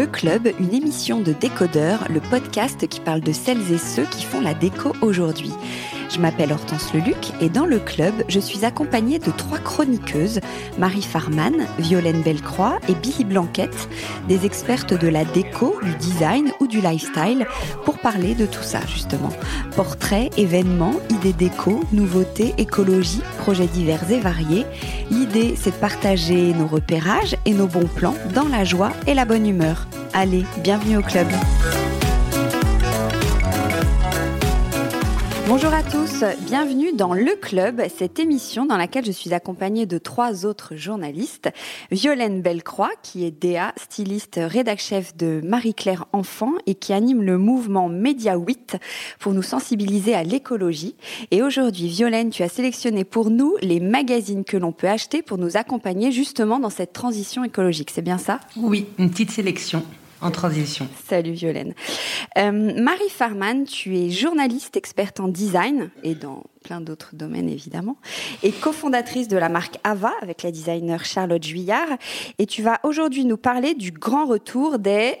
[0.00, 4.24] Le Club, une émission de décodeurs, le podcast qui parle de celles et ceux qui
[4.24, 5.52] font la déco aujourd'hui.
[6.12, 10.40] Je m'appelle Hortense Leluc et dans le club, je suis accompagnée de trois chroniqueuses,
[10.76, 13.88] Marie Farman, Violaine Bellecroix et Billy Blanquette,
[14.28, 17.46] des expertes de la déco, du design ou du lifestyle,
[17.84, 19.30] pour parler de tout ça justement.
[19.76, 24.66] Portraits, événements, idées déco, nouveautés, écologie, projets divers et variés.
[25.10, 29.24] L'idée, c'est de partager nos repérages et nos bons plans dans la joie et la
[29.24, 29.86] bonne humeur.
[30.12, 31.28] Allez, bienvenue au club.
[35.50, 39.98] Bonjour à tous, bienvenue dans Le Club, cette émission dans laquelle je suis accompagnée de
[39.98, 41.50] trois autres journalistes.
[41.90, 47.88] Violaine Bellecroix, qui est DA, styliste, rédac-chef de Marie-Claire Enfant et qui anime le mouvement
[47.88, 48.76] Média 8
[49.18, 50.94] pour nous sensibiliser à l'écologie.
[51.32, 55.36] Et aujourd'hui, Violaine, tu as sélectionné pour nous les magazines que l'on peut acheter pour
[55.36, 57.90] nous accompagner justement dans cette transition écologique.
[57.92, 58.38] C'est bien ça?
[58.56, 59.82] Oui, une petite sélection
[60.20, 60.88] en transition.
[61.06, 61.74] Salut Violaine.
[62.38, 67.96] Euh, Marie Farman, tu es journaliste experte en design et dans plein d'autres domaines évidemment,
[68.42, 71.88] et cofondatrice de la marque Ava avec la designer Charlotte Juillard.
[72.38, 75.16] Et tu vas aujourd'hui nous parler du grand retour des...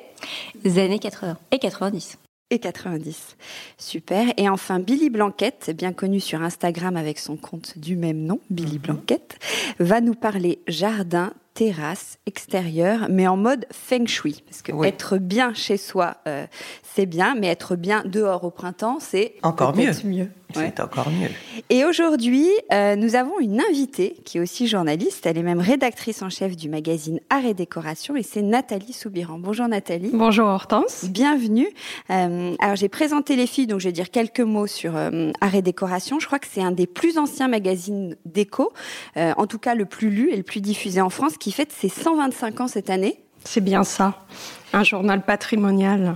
[0.64, 2.18] années 80 et 90
[2.50, 3.36] et 90.
[3.78, 4.26] Super.
[4.36, 8.78] Et enfin, Billy Blanquette, bien connue sur Instagram avec son compte du même nom, Billy
[8.78, 9.38] Blanquette,
[9.78, 14.42] va nous parler jardin, terrasse, extérieur, mais en mode feng shui.
[14.46, 16.46] Parce que être bien chez soi, euh,
[16.82, 19.92] c'est bien, mais être bien dehors au printemps, c'est encore mieux.
[20.04, 20.28] mieux.
[20.54, 21.28] C'est encore mieux.
[21.68, 25.26] Et aujourd'hui, euh, nous avons une invitée qui est aussi journaliste.
[25.26, 29.38] Elle est même rédactrice en chef du magazine Art et Décoration et c'est Nathalie Soubiran.
[29.38, 30.10] Bonjour Nathalie.
[30.12, 31.04] Bonjour Hortense.
[31.08, 31.68] Bienvenue.
[32.10, 35.54] Euh, alors j'ai présenté les filles, donc je vais dire quelques mots sur euh, Art
[35.54, 36.18] et Décoration.
[36.18, 38.72] Je crois que c'est un des plus anciens magazines déco,
[39.16, 41.72] euh, en tout cas le plus lu et le plus diffusé en France, qui fête
[41.72, 43.20] ses 125 ans cette année.
[43.44, 44.24] C'est bien ça.
[44.72, 46.14] Un journal patrimonial.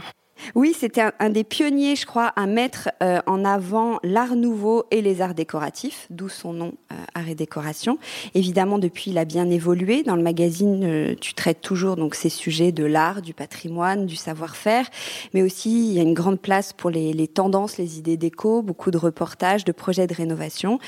[0.54, 5.00] Oui, c'était un, des pionniers, je crois, à mettre euh, en avant l'art nouveau et
[5.00, 7.98] les arts décoratifs, d'où son nom euh, Art et Décoration.
[8.34, 10.02] Évidemment, depuis, il a bien évolué.
[10.02, 14.16] Dans le magazine, euh, tu traites toujours donc ces sujets de l'art, du patrimoine, du
[14.16, 14.86] savoir-faire,
[15.32, 18.60] mais aussi il y a une grande place pour les, les tendances, les idées déco,
[18.60, 20.78] beaucoup de reportages, de projets de rénovation,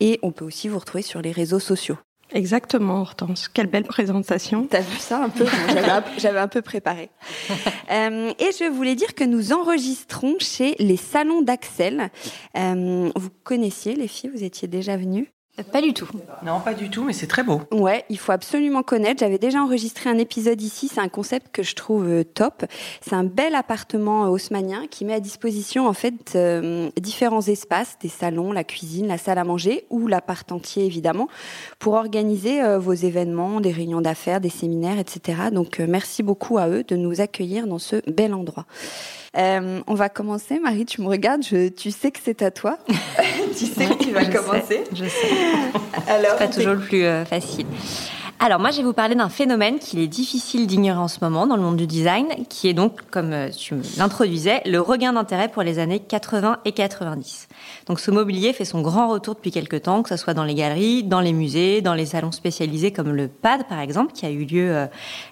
[0.00, 1.98] et on peut aussi vous retrouver sur les réseaux sociaux.
[2.34, 3.48] Exactement, Hortense.
[3.48, 4.66] Quelle belle présentation.
[4.68, 5.44] T'as vu ça un peu?
[6.18, 7.10] J'avais un, peu préparé.
[7.90, 12.10] Euh, et je voulais dire que nous enregistrons chez les salons d'Axel.
[12.56, 14.30] Euh, vous connaissiez les filles?
[14.34, 15.30] Vous étiez déjà venues?
[15.70, 16.08] Pas du tout.
[16.42, 17.60] Non, pas du tout, mais c'est très beau.
[17.72, 19.20] Ouais, il faut absolument connaître.
[19.20, 20.88] J'avais déjà enregistré un épisode ici.
[20.88, 22.64] C'est un concept que je trouve euh, top.
[23.02, 28.08] C'est un bel appartement haussmanien qui met à disposition en fait euh, différents espaces, des
[28.08, 31.28] salons, la cuisine, la salle à manger ou l'appart entier évidemment,
[31.78, 35.50] pour organiser euh, vos événements, des réunions d'affaires, des séminaires, etc.
[35.52, 38.64] Donc merci beaucoup à eux de nous accueillir dans ce bel endroit.
[39.36, 40.58] Euh, on va commencer.
[40.58, 42.78] Marie, tu me regardes, je, tu sais que c'est à toi.
[43.56, 44.84] tu sais que tu vas commencer.
[44.92, 45.28] je sais.
[46.06, 47.66] Alors, pas toujours le plus euh, facile.
[48.44, 51.46] Alors moi, je vais vous parler d'un phénomène qu'il est difficile d'ignorer en ce moment
[51.46, 55.46] dans le monde du design, qui est donc, comme euh, tu l'introduisais, le regain d'intérêt
[55.46, 57.46] pour les années 80 et 90.
[57.86, 60.56] Donc ce mobilier fait son grand retour depuis quelques temps, que ce soit dans les
[60.56, 64.30] galeries, dans les musées, dans les salons spécialisés comme le PAD par exemple, qui a
[64.30, 64.86] eu lieu euh,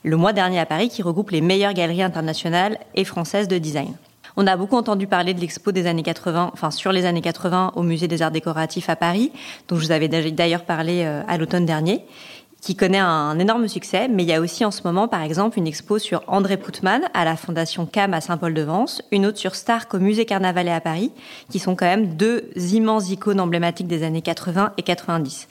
[0.05, 3.93] le mois dernier à Paris, qui regroupe les meilleures galeries internationales et françaises de design.
[4.37, 7.73] On a beaucoup entendu parler de l'expo des années 80, enfin sur les années 80
[7.75, 9.33] au Musée des Arts Décoratifs à Paris,
[9.69, 12.05] dont je vous avais d'ailleurs parlé euh, à l'automne dernier,
[12.61, 14.09] qui connaît un énorme succès.
[14.09, 17.03] Mais il y a aussi en ce moment, par exemple, une expo sur André Poutman
[17.15, 21.13] à la Fondation CAM à Saint-Paul-de-Vence, une autre sur Stark au Musée Carnavalet à Paris,
[21.51, 25.49] qui sont quand même deux immenses icônes emblématiques des années 80 et 90.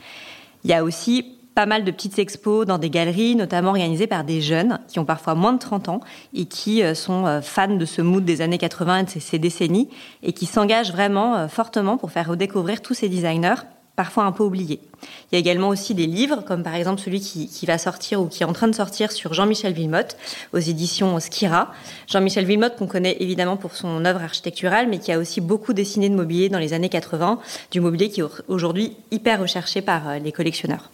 [0.64, 4.24] Il y a aussi pas mal de petites expos dans des galeries, notamment organisées par
[4.24, 6.00] des jeunes qui ont parfois moins de 30 ans
[6.34, 9.40] et qui euh, sont euh, fans de ce mood des années 80 et de ces
[9.40, 9.90] décennies
[10.24, 13.56] et qui s'engagent vraiment euh, fortement pour faire redécouvrir tous ces designers
[14.00, 14.80] parfois un peu oubliés.
[15.04, 18.28] Il y a également aussi des livres, comme par exemple celui qui, va sortir ou
[18.28, 20.16] qui est en train de sortir sur Jean-Michel Villemotte
[20.54, 21.74] aux éditions Skira.
[22.08, 26.08] Jean-Michel Villemotte qu'on connaît évidemment pour son œuvre architecturale, mais qui a aussi beaucoup dessiné
[26.08, 27.40] de mobilier dans les années 80,
[27.72, 30.90] du mobilier qui est aujourd'hui hyper recherché par les collectionneurs.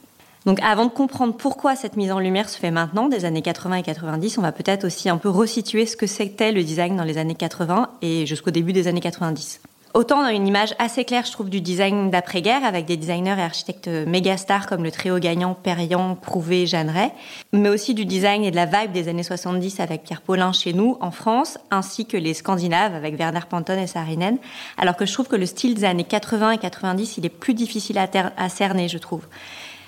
[0.48, 3.76] Donc avant de comprendre pourquoi cette mise en lumière se fait maintenant, des années 80
[3.76, 7.04] et 90, on va peut-être aussi un peu resituer ce que c'était le design dans
[7.04, 9.62] les années 80 et jusqu'au début des années 90.
[9.96, 13.38] Autant on a une image assez claire, je trouve, du design d'après-guerre, avec des designers
[13.38, 17.14] et architectes méga stars comme le trio gagnant Perriand, Prouvé, Jeanneret,
[17.54, 20.74] mais aussi du design et de la vibe des années 70 avec Pierre Paulin chez
[20.74, 24.38] nous, en France, ainsi que les Scandinaves avec Werner Panton et Saarinen,
[24.78, 27.54] alors que je trouve que le style des années 80 et 90, il est plus
[27.54, 29.26] difficile à, à cerner, je trouve.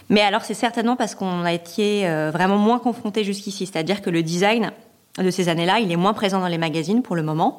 [0.07, 4.10] Mais alors c'est certainement parce qu'on a été euh, vraiment moins confronté jusqu'ici, c'est-à-dire que
[4.10, 4.71] le design
[5.18, 7.57] de ces années-là, il est moins présent dans les magazines pour le moment,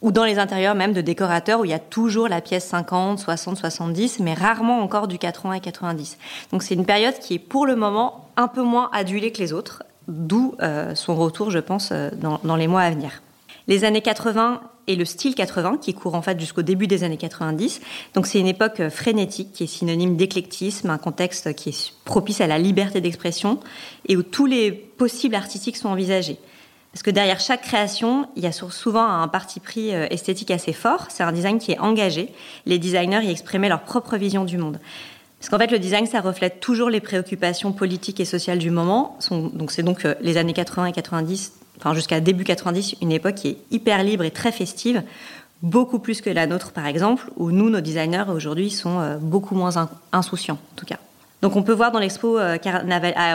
[0.00, 3.18] ou dans les intérieurs même de décorateurs où il y a toujours la pièce 50,
[3.18, 6.18] 60, 70, mais rarement encore du 80 et 90.
[6.52, 9.52] Donc c'est une période qui est pour le moment un peu moins adulée que les
[9.52, 13.22] autres, d'où euh, son retour, je pense, euh, dans, dans les mois à venir.
[13.66, 17.18] Les années 80 et le style 80 qui court en fait jusqu'au début des années
[17.18, 17.80] 90.
[18.14, 22.40] Donc c'est une époque euh, frénétique qui est synonyme d'éclectisme, un contexte qui est propice
[22.40, 23.60] à la liberté d'expression
[24.06, 26.38] et où tous les possibles artistiques sont envisagés.
[26.92, 30.72] Parce que derrière chaque création, il y a souvent un parti pris euh, esthétique assez
[30.72, 31.06] fort.
[31.10, 32.32] C'est un design qui est engagé.
[32.66, 34.80] Les designers y exprimaient leur propre vision du monde.
[35.38, 39.18] Parce qu'en fait, le design, ça reflète toujours les préoccupations politiques et sociales du moment.
[39.30, 43.36] Donc, c'est donc euh, les années 80 et 90 enfin jusqu'à début 90, une époque
[43.36, 45.02] qui est hyper libre et très festive,
[45.62, 49.54] beaucoup plus que la nôtre par exemple, où nous, nos designers aujourd'hui sont euh, beaucoup
[49.54, 50.98] moins insouciants en tout cas.
[51.42, 52.58] Donc on peut voir dans l'expo euh,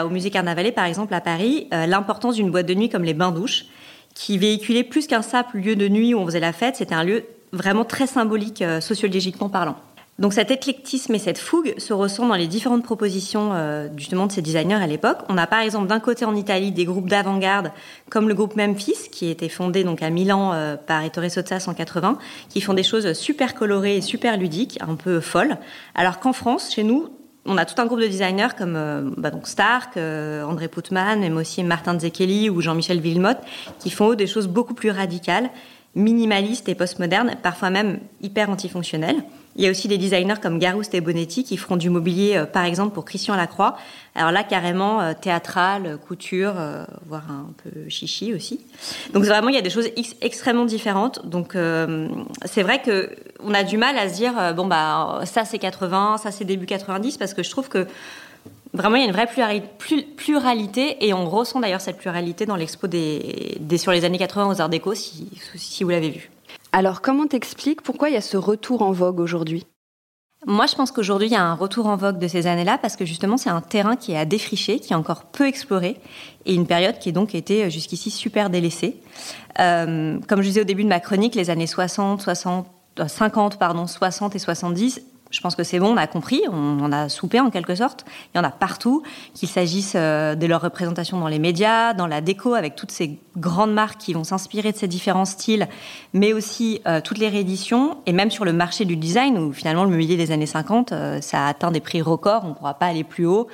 [0.04, 3.14] au musée Carnavalet par exemple à Paris euh, l'importance d'une boîte de nuit comme les
[3.14, 3.66] bains-douches,
[4.14, 7.04] qui véhiculait plus qu'un simple lieu de nuit où on faisait la fête, c'était un
[7.04, 9.76] lieu vraiment très symbolique sociologiquement parlant.
[10.20, 14.32] Donc cet éclectisme et cette fougue se ressentent dans les différentes propositions euh, justement de
[14.32, 15.18] ces designers à l'époque.
[15.28, 17.72] On a par exemple d'un côté en Italie des groupes d'avant-garde
[18.10, 21.74] comme le groupe Memphis qui été fondé donc à Milan euh, par Ettore Sottsass en
[21.74, 22.18] 80,
[22.48, 25.56] qui font des choses super colorées et super ludiques, un peu folles.
[25.96, 27.08] Alors qu'en France, chez nous,
[27.46, 31.62] on a tout un groupe de designers comme euh, bah Stark, André Putman, mais aussi
[31.62, 33.40] Martin Zekeli ou Jean-Michel Villemotte,
[33.78, 35.50] qui font des choses beaucoup plus radicales,
[35.94, 39.22] minimalistes et postmodernes, parfois même hyper antifonctionnelles.
[39.56, 42.44] Il y a aussi des designers comme Garouste et Bonetti qui feront du mobilier, euh,
[42.44, 43.76] par exemple, pour Christian Lacroix.
[44.16, 46.54] Alors là, carrément euh, théâtral, euh, couture,
[47.06, 48.60] voire un peu chichi aussi.
[49.12, 49.88] Donc vraiment, il y a des choses
[50.20, 51.26] extrêmement différentes.
[51.26, 51.56] Donc
[52.44, 53.10] c'est vrai que
[53.40, 56.66] on a du mal à se dire bon bah ça c'est 80, ça c'est début
[56.66, 57.86] 90, parce que je trouve que
[58.72, 59.28] vraiment il y a une vraie
[60.16, 64.60] pluralité et on ressent d'ailleurs cette pluralité dans l'expo des, sur les années 80 aux
[64.60, 66.30] Arts Déco, si, si vous l'avez vu.
[66.76, 69.64] Alors comment t'expliques pourquoi il y a ce retour en vogue aujourd'hui?
[70.44, 72.96] Moi, je pense qu'aujourd'hui, il y a un retour en vogue de ces années-là parce
[72.96, 76.00] que justement, c'est un terrain qui est à défricher, qui est encore peu exploré
[76.46, 78.96] et une période qui est donc été euh, jusqu'ici super délaissée.
[79.60, 82.66] Euh, comme je disais au début de ma chronique, les années 60, 60,
[83.06, 85.00] 50, pardon, 60 et 70
[85.34, 88.04] je pense que c'est bon, on a compris, on en a soupé en quelque sorte.
[88.32, 89.02] Il y en a partout,
[89.34, 93.18] qu'il s'agisse euh, de leur représentation dans les médias, dans la déco, avec toutes ces
[93.36, 95.66] grandes marques qui vont s'inspirer de ces différents styles,
[96.12, 99.82] mais aussi euh, toutes les rééditions, et même sur le marché du design, où finalement
[99.82, 102.74] le mobilier des années 50, euh, ça a atteint des prix records, on ne pourra
[102.74, 103.48] pas aller plus haut,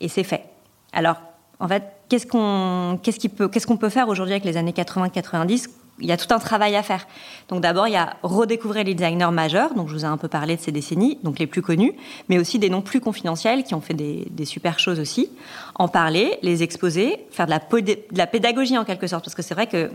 [0.00, 0.46] et c'est fait.
[0.92, 1.16] Alors,
[1.60, 5.68] en fait, qu'est-ce qu'on peut, peut faire aujourd'hui avec les années 80-90
[5.98, 7.06] il y a tout un travail à faire.
[7.48, 10.28] Donc d'abord, il y a redécouvrir les designers majeurs, donc je vous ai un peu
[10.28, 11.92] parlé de ces décennies, donc les plus connus,
[12.28, 15.30] mais aussi des noms plus confidentiels qui ont fait des, super choses aussi.
[15.76, 19.42] En parler, les exposer, faire de la, de la pédagogie en quelque sorte, parce que
[19.42, 19.90] c'est vrai que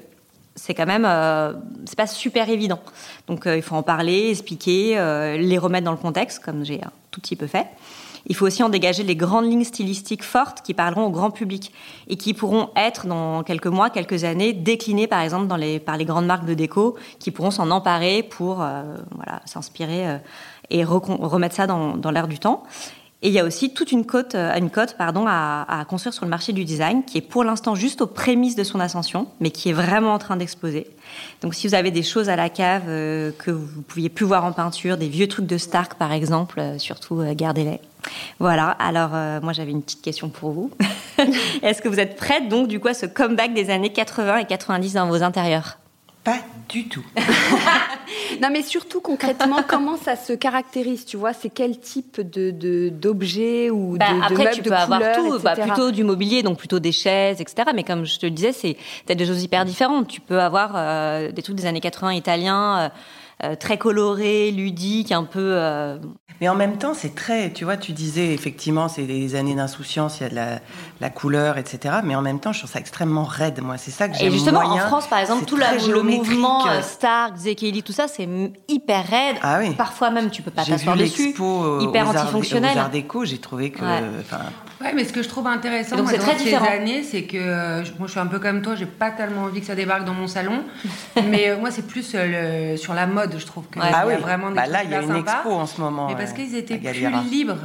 [0.57, 1.53] c'est quand même euh,
[1.85, 2.79] c'est pas super évident.
[3.27, 6.83] Donc euh, il faut en parler, expliquer, euh, les remettre dans le contexte, comme j'ai
[6.83, 7.67] un tout petit peu fait.
[8.27, 11.71] Il faut aussi en dégager les grandes lignes stylistiques fortes qui parleront au grand public
[12.09, 15.47] et qui pourront être dans quelques mois, quelques années déclinées par exemple
[15.79, 18.83] par les grandes marques de déco qui pourront s'en emparer pour euh,
[19.45, 20.17] s'inspirer euh,
[20.69, 22.63] et remettre ça dans, dans l'air du temps.
[23.23, 26.53] Et il y a aussi toute une cote, une cote à, construire sur le marché
[26.53, 29.73] du design qui est pour l'instant juste aux prémices de son ascension, mais qui est
[29.73, 30.85] vraiment en train d'exploser.
[31.41, 34.51] Donc si vous avez des choses à la cave que vous pouviez plus voir en
[34.51, 37.79] peinture, des vieux trucs de Stark par exemple, surtout gardez-les.
[38.39, 39.11] Voilà, alors
[39.41, 40.71] moi j'avais une petite question pour vous.
[41.61, 44.45] Est-ce que vous êtes prête donc du coup à ce comeback des années 80 et
[44.45, 45.77] 90 dans vos intérieurs?
[46.27, 47.05] Pas du tout.
[48.41, 53.69] non mais surtout concrètement, comment ça se caractérise Tu vois, c'est quel type de d'objets
[53.69, 56.43] ou bah, de, après, de meubles tu de peux avoir tout, bah, plutôt du mobilier,
[56.43, 57.69] donc plutôt des chaises, etc.
[57.73, 58.73] Mais comme je te le disais, c'est
[59.05, 60.09] peut-être des choses hyper différentes.
[60.09, 62.77] Tu peux avoir euh, des trucs des années 80 italiens.
[62.77, 62.89] Euh, euh,
[63.59, 65.53] très coloré, ludique, un peu.
[65.53, 65.97] Euh,
[66.41, 67.51] Mais en même temps, c'est très.
[67.51, 70.59] Tu vois, tu disais effectivement, c'est des années d'insouciance, il y a de la,
[71.01, 71.97] la, couleur, etc.
[72.03, 73.61] Mais en même temps, je trouve ça extrêmement raide.
[73.61, 74.27] Moi, c'est ça que j'aime.
[74.27, 78.27] Et justement, en France, par exemple, tout le mouvement euh, Stark, Zekeli, tout ça, c'est
[78.67, 79.37] hyper raide.
[79.41, 79.73] Ah oui.
[79.75, 81.35] Parfois même, tu peux pas t'asseoir dessus.
[81.79, 82.75] hyper antifonctionnel.
[82.75, 83.81] Aux Arts déco, j'ai trouvé que.
[83.81, 84.03] Ouais,
[84.93, 87.83] mais ce que je trouve intéressant donc moi, dans très ces années, c'est que euh,
[87.97, 90.13] moi je suis un peu comme toi, j'ai pas tellement envie que ça débarque dans
[90.13, 90.63] mon salon,
[91.29, 93.85] mais euh, moi c'est plus euh, le, sur la mode, je trouve que ouais.
[93.91, 96.07] ah y a vraiment des bah là il y a une expo en ce moment.
[96.07, 97.57] Mais parce qu'ils étaient plus libres.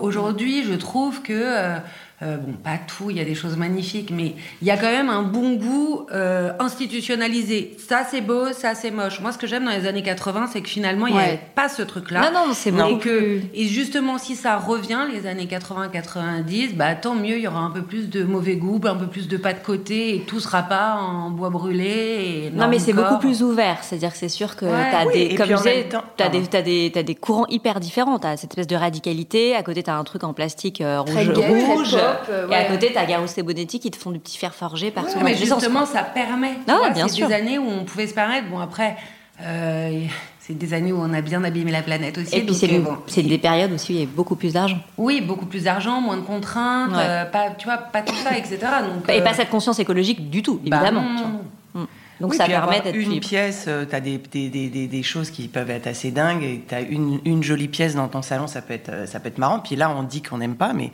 [0.00, 1.76] Aujourd'hui, je trouve que
[2.22, 4.90] euh, bon, pas tout, il y a des choses magnifiques, mais il y a quand
[4.90, 7.76] même un bon goût euh, institutionnalisé.
[7.78, 9.20] Ça, c'est beau, ça, c'est moche.
[9.20, 11.68] Moi, ce que j'aime dans les années 80, c'est que finalement, il n'y avait pas
[11.68, 12.30] ce truc-là.
[12.30, 13.00] Non, non, c'est bon.
[13.04, 17.60] Et, et justement, si ça revient, les années 80-90, bah, tant mieux, il y aura
[17.60, 20.38] un peu plus de mauvais goût, un peu plus de pas de côté, et tout
[20.38, 22.52] sera pas en bois brûlé.
[22.54, 23.78] non, mais c'est beaucoup plus ouvert.
[23.82, 27.02] C'est-à-dire que c'est sûr que tu as des, comme je disais, tu as, des, as
[27.02, 28.20] des courants hyper différents.
[28.20, 29.56] Tu as cette espèce de radicalité.
[29.56, 31.30] À côté, tu as un truc en plastique euh, rouge.
[31.30, 31.96] rouge
[32.28, 34.90] euh, et à côté, t'as Garouste et Bonetti qui te font du petit fer forgé
[34.90, 35.18] partout.
[35.22, 36.58] mais justement, ça permet.
[36.68, 37.28] Ah, bien sûr.
[37.28, 38.48] des années où on pouvait se permettre.
[38.48, 38.96] Bon, après.
[39.40, 40.04] Euh,
[40.40, 42.36] c'est des années où on a bien abîmé la planète aussi.
[42.36, 44.78] Et puis c'est bon, des périodes aussi où il y a beaucoup plus d'argent.
[44.98, 46.92] Oui, beaucoup plus d'argent, moins de contraintes,
[47.30, 48.58] pas, tu vois, pas tout ça, etc.
[48.92, 51.02] Donc, et pas cette conscience écologique du tout, bah, évidemment.
[51.02, 51.86] Mm.
[52.22, 55.70] Donc ça permet d'être une pièce, tu as des, des, des, des, choses qui peuvent
[55.70, 58.74] être assez dingues et tu as une, une, jolie pièce dans ton salon, ça peut
[58.74, 59.58] être, ça peut être marrant.
[59.58, 60.92] Puis là, on dit qu'on n'aime pas, mais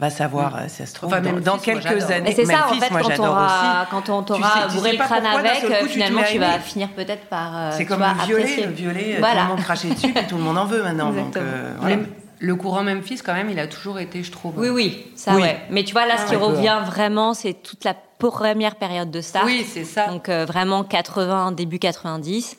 [0.00, 0.68] va savoir, mm.
[0.68, 2.32] ça se trouve, dans, quelques années.
[2.34, 6.22] c'est ça, en fait, moi, quand, aura, quand on t'aura bourré le crâne avec, finalement,
[6.28, 7.56] tu, vas finir peut-être par.
[7.56, 10.42] Euh, c'est comme le violet, le violet, tout le monde crachait dessus, et tout le
[10.42, 11.12] monde en veut maintenant.
[11.12, 11.74] Donc, euh,
[12.38, 14.54] Le courant Memphis, quand même, il a toujours été, je trouve.
[14.56, 15.60] Oui, oui, ça, ouais.
[15.70, 19.44] Mais tu vois, là, ce qui revient vraiment, c'est toute la première période de Star.
[19.44, 20.08] Oui, c'est ça.
[20.08, 22.56] Donc, euh, vraiment 80, début 90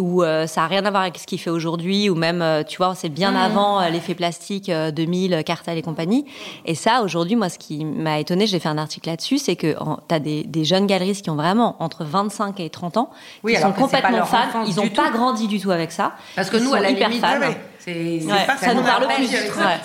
[0.00, 2.62] où euh, ça a rien à voir avec ce qu'il fait aujourd'hui, ou même, euh,
[2.62, 3.36] tu vois, c'est bien mmh.
[3.36, 6.24] avant euh, l'effet plastique 2000, Cartel et compagnie.
[6.64, 9.74] Et ça, aujourd'hui, moi, ce qui m'a étonné, j'ai fait un article là-dessus, c'est que
[10.08, 13.10] tu as des, des, jeunes galeristes qui ont vraiment entre 25 et 30 ans,
[13.46, 16.12] qui sont complètement fans, ils n'ont pas grandi du tout avec ça.
[16.36, 17.40] Parce que nous, à la hyper limite, fans.
[17.78, 19.26] C'est ça, ça, nous parle plus.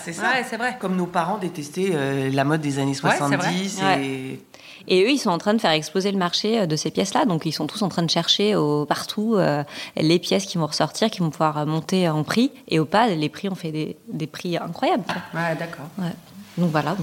[0.03, 0.77] C'est ça, c'est vrai.
[0.79, 4.39] Comme nos parents détestaient la mode des années 70 et
[4.87, 7.25] et eux, ils sont en train de faire exploser le marché euh, de ces pièces-là.
[7.25, 9.63] Donc, ils sont tous en train de chercher au, partout euh,
[9.95, 12.51] les pièces qui vont ressortir, qui vont pouvoir monter en prix.
[12.67, 15.03] Et au pas, les prix ont fait des, des prix incroyables.
[15.33, 15.87] Ouais, d'accord.
[15.97, 16.13] Ouais.
[16.57, 16.97] Donc voilà,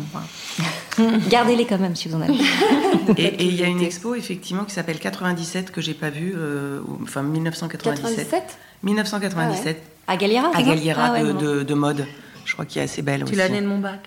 [1.29, 2.35] gardez-les quand même si vous en avez.
[3.17, 6.81] et il y a une expo effectivement qui s'appelle 97 que j'ai pas vue, euh,
[7.03, 8.03] enfin 1997.
[8.03, 9.83] 97 1997.
[10.09, 12.05] À Galliera À Galliera ah de, de, mode.
[12.45, 13.33] Je crois qu'il est assez belle aussi.
[13.33, 14.01] C'est l'année de mon bac.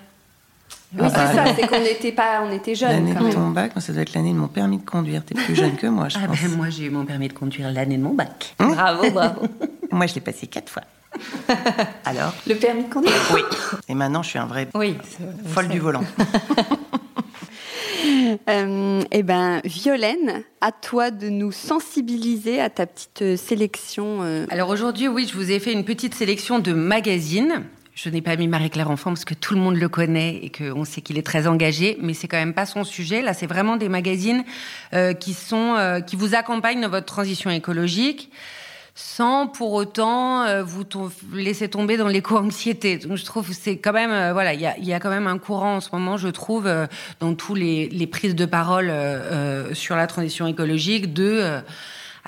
[0.96, 2.90] Oui, c'est ça, c'est qu'on n'était pas, on était jeunes.
[2.90, 5.22] L'année de ton bac, ça doit être l'année de mon permis de conduire.
[5.22, 6.40] T'es plus jeune que moi, je ah pense.
[6.40, 8.54] Ben, moi, j'ai eu mon permis de conduire l'année de mon bac.
[8.58, 9.42] Hein bravo, bravo.
[9.92, 10.82] moi, je l'ai passé quatre fois.
[12.04, 13.40] Alors Le permis de conduire Oui.
[13.88, 14.96] Et maintenant, je suis un vrai oui,
[15.46, 16.04] folle du volant.
[18.48, 24.22] euh, eh ben, Violaine, à toi de nous sensibiliser à ta petite sélection.
[24.22, 24.46] Euh.
[24.50, 27.64] Alors aujourd'hui, oui, je vous ai fait une petite sélection de magazines
[27.98, 30.84] je n'ai pas mis Marie-Claire Enfant parce que tout le monde le connaît et qu'on
[30.84, 33.22] sait qu'il est très engagé, mais c'est quand même pas son sujet.
[33.22, 34.44] Là, c'est vraiment des magazines
[34.94, 38.30] euh, qui sont euh, qui vous accompagnent dans votre transition écologique
[38.94, 40.84] sans pour autant euh, vous
[41.32, 42.98] laisser tomber dans l'éco-anxiété.
[42.98, 45.38] Donc je trouve c'est quand même voilà il y a, y a, quand même un
[45.38, 46.70] courant en ce moment je trouve
[47.18, 48.92] dans tous les, les, prises de parole
[49.72, 51.60] sur la transition écologique de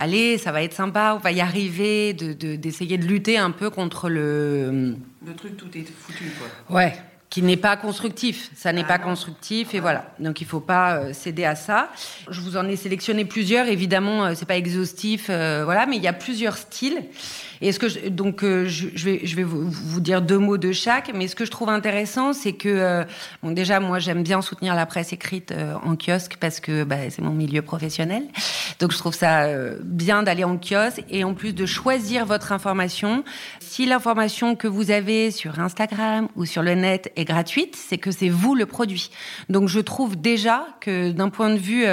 [0.00, 3.70] allez, ça va être sympa, on va y arriver, d'essayer de, de, lutter un peu
[3.70, 4.96] contre le...
[5.24, 6.76] Le truc, tout est foutu, quoi.
[6.76, 6.94] Ouais.
[7.28, 8.50] qui n'est pas constructif.
[8.56, 10.12] Ça n'est pas constructif et voilà.
[10.18, 11.90] Donc il faut pas euh, céder à ça.
[12.28, 13.68] Je vous en ai sélectionné plusieurs.
[13.68, 17.04] Évidemment, euh, c'est pas exhaustif, euh, voilà, mais il y a plusieurs styles.
[17.60, 20.58] Et ce que je, donc je, je, vais je vais vous, vous, dire deux mots
[20.58, 23.04] de chaque, mais ce que je trouve intéressant, c'est que
[23.42, 25.52] bon déjà moi j'aime bien soutenir la presse écrite
[25.84, 28.24] en kiosque parce que bah, c'est mon milieu professionnel.
[28.78, 29.46] Donc je trouve ça
[29.82, 33.24] bien d'aller en kiosque et en plus de choisir votre information.
[33.60, 38.28] Si l'information que vous avez sur Instagram ou sur le net gratuite, c'est que c'est
[38.28, 39.10] vous le produit.
[39.48, 41.84] Donc je trouve déjà que d'un point de vue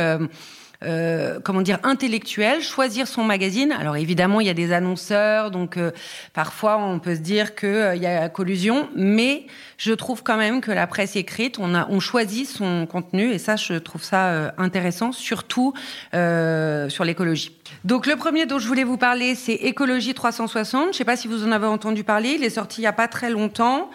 [0.84, 3.72] euh, euh, comment dire intellectuel, choisir son magazine.
[3.72, 5.92] Alors évidemment, il y a des annonceurs, donc euh,
[6.34, 9.46] parfois on peut se dire que il y a collusion, mais
[9.78, 13.40] je trouve quand même que la presse écrite, on a on choisit son contenu et
[13.40, 15.74] ça, je trouve ça intéressant, surtout
[16.12, 17.56] sur l'écologie.
[17.84, 20.84] Donc le premier dont je voulais vous parler, c'est Écologie 360.
[20.84, 22.36] Je ne sais pas si vous en avez entendu parler.
[22.38, 23.90] Il est sorti il y a pas très longtemps.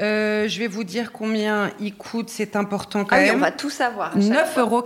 [0.00, 3.36] Euh, je vais vous dire combien il coûte, c'est important quand ah même.
[3.36, 4.16] on va tout savoir.
[4.18, 4.82] 9,90 euros.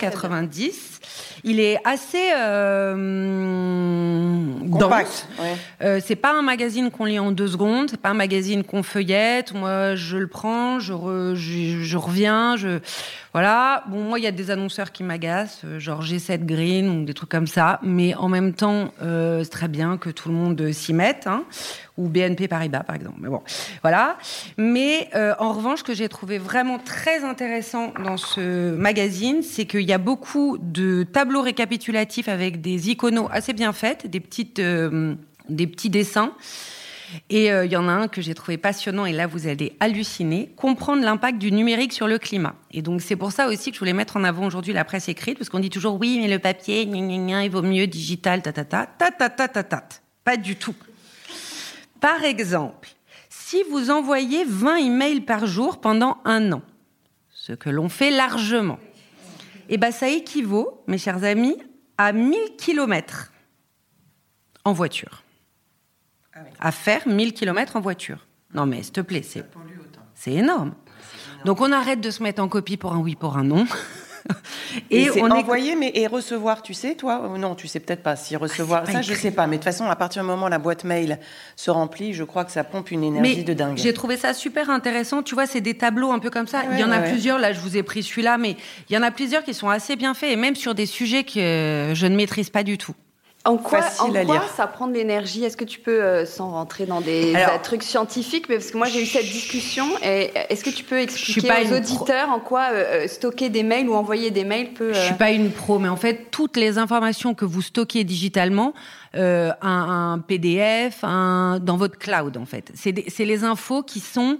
[1.44, 2.94] Il est assez euh,
[4.64, 5.26] dense.
[5.82, 7.88] Euh, c'est pas un magazine qu'on lit en deux secondes.
[7.90, 9.54] C'est pas un magazine qu'on feuillette.
[9.54, 10.92] Moi, je le prends, je,
[11.34, 12.80] je, reviens, je
[13.38, 13.84] voilà.
[13.86, 17.14] Bon, moi, il y a des annonceurs qui m'agacent, euh, genre G7 Green ou des
[17.14, 17.78] trucs comme ça.
[17.84, 21.28] Mais en même temps, euh, c'est très bien que tout le monde s'y mette.
[21.28, 21.44] Hein
[21.98, 23.18] ou BNP Paribas, par exemple.
[23.20, 23.42] Mais bon,
[23.82, 24.16] voilà.
[24.56, 29.66] Mais euh, en revanche, ce que j'ai trouvé vraiment très intéressant dans ce magazine, c'est
[29.66, 34.60] qu'il y a beaucoup de tableaux récapitulatifs avec des iconos assez bien faits, des petites,
[34.60, 35.14] euh,
[35.48, 36.32] des petits dessins.
[37.30, 39.76] Et euh, il y en a un que j'ai trouvé passionnant, et là vous allez
[39.80, 42.54] halluciner, comprendre l'impact du numérique sur le climat.
[42.70, 45.08] Et donc c'est pour ça aussi que je voulais mettre en avant aujourd'hui la presse
[45.08, 47.86] écrite, parce qu'on dit toujours oui, mais le papier, gna, gna, gna, il vaut mieux
[47.86, 49.84] digital, ta ta ta, ta ta ta ta ta.
[50.24, 50.74] Pas du tout.
[52.00, 52.88] Par exemple,
[53.28, 56.62] si vous envoyez 20 emails par jour pendant un an,
[57.30, 58.78] ce que l'on fait largement,
[59.68, 61.56] eh ben ça équivaut, mes chers amis,
[61.96, 63.32] à 1000 kilomètres
[64.64, 65.22] en voiture.
[66.60, 68.26] Ah à faire 1000 km en voiture.
[68.54, 69.44] Non mais s'il te plaît, c'est,
[70.14, 70.74] c'est énorme.
[71.44, 73.66] Donc on arrête de se mettre en copie pour un oui, pour un non.
[74.90, 78.16] et, on envoyer, mais et recevoir, tu sais, toi Non, tu sais peut-être pas.
[78.16, 79.46] Si recevoir, ah, ça, je sais pas.
[79.46, 81.18] Mais de toute façon, à partir du moment où la boîte mail
[81.56, 83.76] se remplit, je crois que ça pompe une énergie de dingue.
[83.76, 85.22] J'ai trouvé ça super intéressant.
[85.22, 86.62] Tu vois, c'est des tableaux un peu comme ça.
[86.72, 87.38] il y en a plusieurs.
[87.38, 88.56] Là, je vous ai pris celui-là, mais
[88.88, 91.24] il y en a plusieurs qui sont assez bien faits et même sur des sujets
[91.24, 92.94] que je ne maîtrise pas du tout.
[93.48, 95.42] En quoi, en quoi ça prend de l'énergie?
[95.42, 98.88] Est-ce que tu peux, euh, sans rentrer dans des trucs scientifiques, mais parce que moi
[98.88, 103.04] j'ai eu cette discussion, et est-ce que tu peux expliquer aux auditeurs en quoi euh,
[103.04, 104.92] euh, stocker des mails ou envoyer des mails peut...
[104.92, 108.74] Je suis pas une pro, mais en fait, toutes les informations que vous stockez digitalement,
[109.14, 112.70] un, un, PDF, un, dans votre cloud en fait.
[112.74, 114.38] C'est les infos qui sont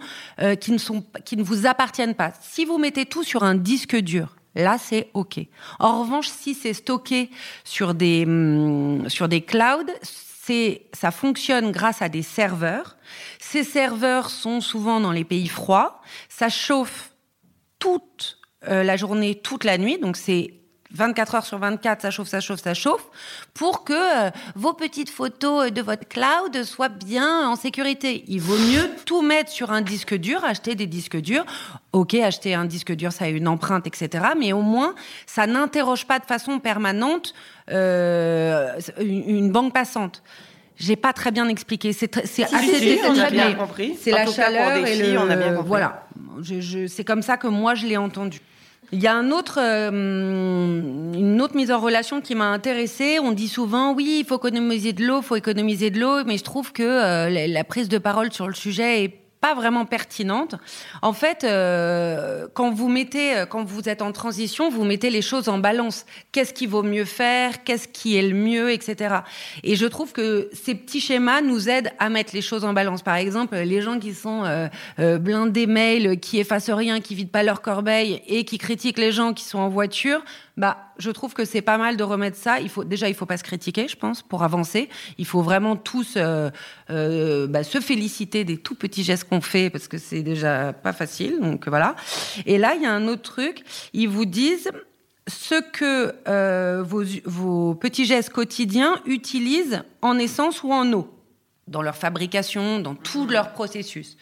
[0.60, 2.32] qui ne sont qui ne vous appartiennent pas.
[2.42, 5.38] Si vous mettez tout sur un disque dur, Là, c'est OK.
[5.78, 7.30] En revanche, si c'est stocké
[7.64, 9.92] sur des, hum, sur des clouds,
[10.92, 12.96] ça fonctionne grâce à des serveurs.
[13.38, 16.00] Ces serveurs sont souvent dans les pays froids.
[16.28, 17.12] Ça chauffe
[17.78, 19.98] toute euh, la journée, toute la nuit.
[19.98, 20.54] Donc, c'est
[20.94, 23.06] 24 heures sur 24, ça chauffe, ça chauffe, ça chauffe,
[23.52, 28.24] pour que euh, vos petites photos de votre cloud soient bien en sécurité.
[28.26, 31.44] Il vaut mieux tout mettre sur un disque dur, acheter des disques durs.
[31.92, 34.28] Ok, acheter un disque dur, ça a une empreinte, etc.
[34.38, 34.94] Mais au moins,
[35.26, 37.34] ça n'interroge pas de façon permanente
[37.70, 40.22] euh, une, banque passante.
[40.76, 41.92] J'ai pas très bien expliqué.
[41.92, 43.98] C'est assez très bien compris.
[44.00, 45.68] C'est la chaleur et le on a bien compris.
[45.68, 46.06] voilà.
[46.88, 48.40] c'est comme ça que moi je l'ai entendu.
[48.90, 53.18] Il y a un autre, euh, une autre mise en relation qui m'a intéressée.
[53.20, 56.38] On dit souvent, oui, il faut économiser de l'eau, il faut économiser de l'eau, mais
[56.38, 60.56] je trouve que euh, la, prise de parole sur le sujet est pas vraiment pertinente.
[61.02, 65.22] En fait, euh, quand vous mettez, euh, quand vous êtes en transition, vous mettez les
[65.22, 66.06] choses en balance.
[66.32, 67.62] Qu'est-ce qui vaut mieux faire?
[67.62, 69.16] Qu'est-ce qui est le mieux, etc.
[69.62, 73.02] Et je trouve que ces petits schémas nous aident à mettre les choses en balance.
[73.02, 77.30] Par exemple, les gens qui sont euh, euh blindés mails, qui effacent rien, qui vident
[77.30, 80.22] pas leur corbeille et qui critiquent les gens qui sont en voiture,
[80.56, 82.60] bah, je trouve que c'est pas mal de remettre ça.
[82.60, 84.88] Il faut déjà, il faut pas se critiquer, je pense, pour avancer.
[85.16, 86.50] Il faut vraiment tous euh,
[86.90, 90.92] euh, bah, se féliciter des tout petits gestes qu'on fait parce que c'est déjà pas
[90.92, 91.38] facile.
[91.40, 91.94] Donc voilà.
[92.46, 93.64] Et là, il y a un autre truc.
[93.92, 94.70] Ils vous disent
[95.28, 101.14] ce que euh, vos, vos petits gestes quotidiens utilisent en essence ou en eau
[101.68, 104.16] dans leur fabrication, dans tout leur processus.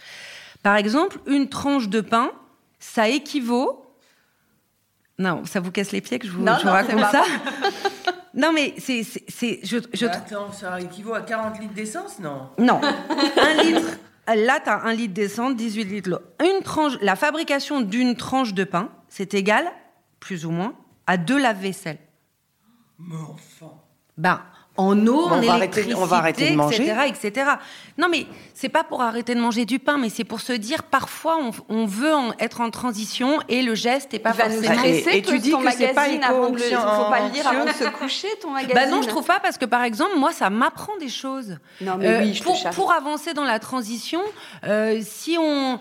[0.62, 2.33] Par exemple, une tranche de pain,
[2.81, 3.86] ça équivaut
[5.18, 7.24] non, ça vous casse les pieds que je vous, raconte ça
[8.35, 9.02] Non, mais c'est.
[9.02, 10.07] c'est, je, je...
[10.07, 12.50] Attends, ça équivaut à 40 litres d'essence, non?
[12.59, 12.81] Non.
[13.37, 13.96] un litre.
[14.29, 16.18] Là, tu as un litre d'essence, 18 litres d'eau.
[16.44, 19.64] Une tranche, la fabrication d'une tranche de pain, c'est égal,
[20.20, 20.74] plus ou moins,
[21.07, 21.98] à deux lave-vaisselle.
[22.98, 23.72] Mais enfin.
[24.18, 24.42] Ben,
[24.77, 26.85] en eau, en électricité, on va arrêter de manger.
[26.85, 27.51] etc., etc.
[27.99, 30.83] Non, mais c'est pas pour arrêter de manger du pain, mais c'est pour se dire
[30.83, 34.75] parfois on, veut être en transition et le geste est pas Il va forcément.
[34.75, 37.47] Nous et, et tu dis que c'est pas avant de le, faut pas le lire
[37.47, 38.75] avant de se coucher ton magazine.
[38.77, 41.59] Bah non, je trouve pas parce que par exemple moi ça m'apprend des choses.
[41.81, 44.21] Non mais oui, je pour, pour avancer dans la transition,
[44.65, 45.79] euh, si on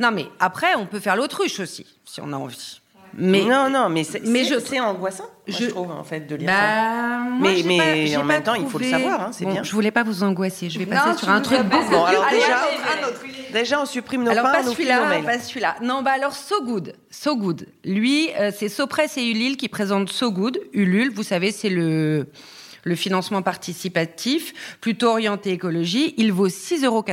[0.00, 2.77] non mais après on peut faire l'autruche aussi si on a envie.
[3.14, 6.46] Mais non, non, mais c'est, mais je, c'est angoissant, je trouve en fait de lire
[6.46, 7.24] bah, ça.
[7.40, 9.62] mais mais en même temps, il faut le savoir, hein, c'est bien.
[9.62, 12.60] Je voulais pas vous angoisser, je vais passer sur un truc Bon, alors déjà,
[13.52, 15.76] déjà, on supprime nos alors, pains, pas celui-là, pas celui-là.
[15.82, 17.66] Non, bah alors So Good, So Good.
[17.84, 20.60] Lui, euh, c'est Sopress et Ulule qui présentent So Good.
[20.72, 22.26] Ulule, vous savez, c'est le
[22.84, 26.14] le financement participatif, plutôt orienté écologie.
[26.16, 27.04] Il vaut 6,90 euros.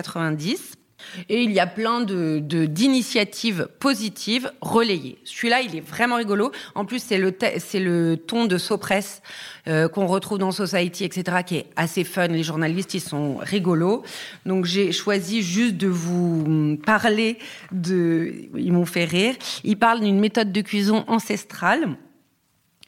[1.30, 5.18] Et il y a plein de, d'initiatives positives relayées.
[5.24, 6.52] Celui-là, il est vraiment rigolo.
[6.76, 9.22] En plus, c'est le, c'est le ton de Sopress
[9.68, 12.28] euh, qu'on retrouve dans Society, etc., qui est assez fun.
[12.28, 14.04] Les journalistes, ils sont rigolos.
[14.46, 17.38] Donc, j'ai choisi juste de vous parler
[17.72, 18.34] de...
[18.56, 19.36] Ils m'ont fait rire.
[19.64, 21.96] Ils parlent d'une méthode de cuisson ancestrale.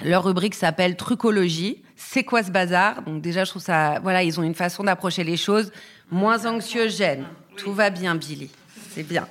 [0.03, 1.81] Leur rubrique s'appelle Trucologie.
[1.95, 3.01] C'est quoi ce bazar?
[3.01, 3.99] Donc déjà, je trouve ça...
[4.03, 5.71] Voilà, ils ont une façon d'approcher les choses
[6.11, 7.25] moins anxiogène.
[7.57, 8.49] Tout va bien, Billy.
[8.93, 9.27] C'est bien.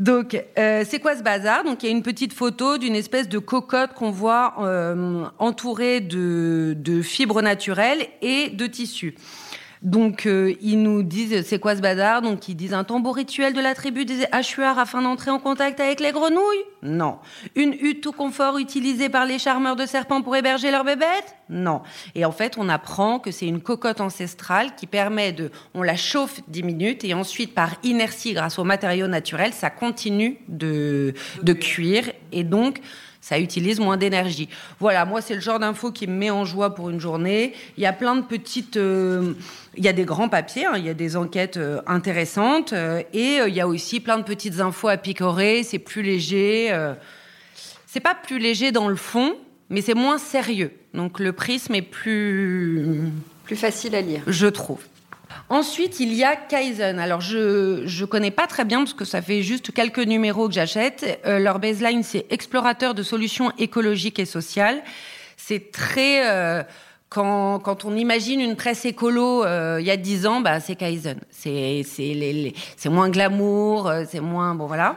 [0.00, 1.64] Donc, euh, c'est quoi ce bazar?
[1.64, 6.00] Donc, il y a une petite photo d'une espèce de cocotte qu'on voit euh, entourée
[6.00, 9.14] de, de, fibres naturelles et de tissus.
[9.84, 12.22] Donc, euh, ils nous disent, c'est quoi ce bazar?
[12.22, 15.78] Donc, ils disent un tambour rituel de la tribu des hachuards afin d'entrer en contact
[15.78, 16.64] avec les grenouilles?
[16.82, 17.18] Non.
[17.54, 21.36] Une hutte tout confort utilisée par les charmeurs de serpents pour héberger leurs bébêtes?
[21.50, 21.82] Non.
[22.14, 25.50] Et en fait, on apprend que c'est une cocotte ancestrale qui permet de...
[25.74, 30.38] On la chauffe 10 minutes et ensuite, par inertie, grâce aux matériaux naturels, ça continue
[30.48, 32.10] de, de cuire.
[32.32, 32.80] Et donc,
[33.24, 34.50] ça utilise moins d'énergie.
[34.80, 37.54] Voilà, moi, c'est le genre d'info qui me met en joie pour une journée.
[37.78, 38.76] Il y a plein de petites...
[38.76, 39.32] Euh,
[39.78, 43.02] il y a des grands papiers, hein, il y a des enquêtes euh, intéressantes, euh,
[43.14, 46.70] et il y a aussi plein de petites infos à picorer, c'est plus léger.
[47.86, 49.34] c'est pas plus léger dans le fond,
[49.70, 50.72] mais c'est moins sérieux.
[50.92, 53.00] Donc le prisme est plus...
[53.44, 54.20] Plus facile à lire.
[54.26, 54.80] Je trouve.
[55.50, 56.98] Ensuite, il y a Kaizen.
[56.98, 60.54] Alors, je ne connais pas très bien parce que ça fait juste quelques numéros que
[60.54, 61.20] j'achète.
[61.26, 64.82] Euh, leur baseline, c'est explorateur de solutions écologiques et sociales.
[65.36, 66.30] C'est très...
[66.30, 66.62] Euh,
[67.10, 70.74] quand, quand, on imagine une presse écolo euh, il y a dix ans, bah, c'est
[70.74, 71.20] Kaizen.
[71.30, 71.84] C'est
[72.86, 74.54] moins glamour, c'est moins...
[74.54, 74.96] Bon, voilà.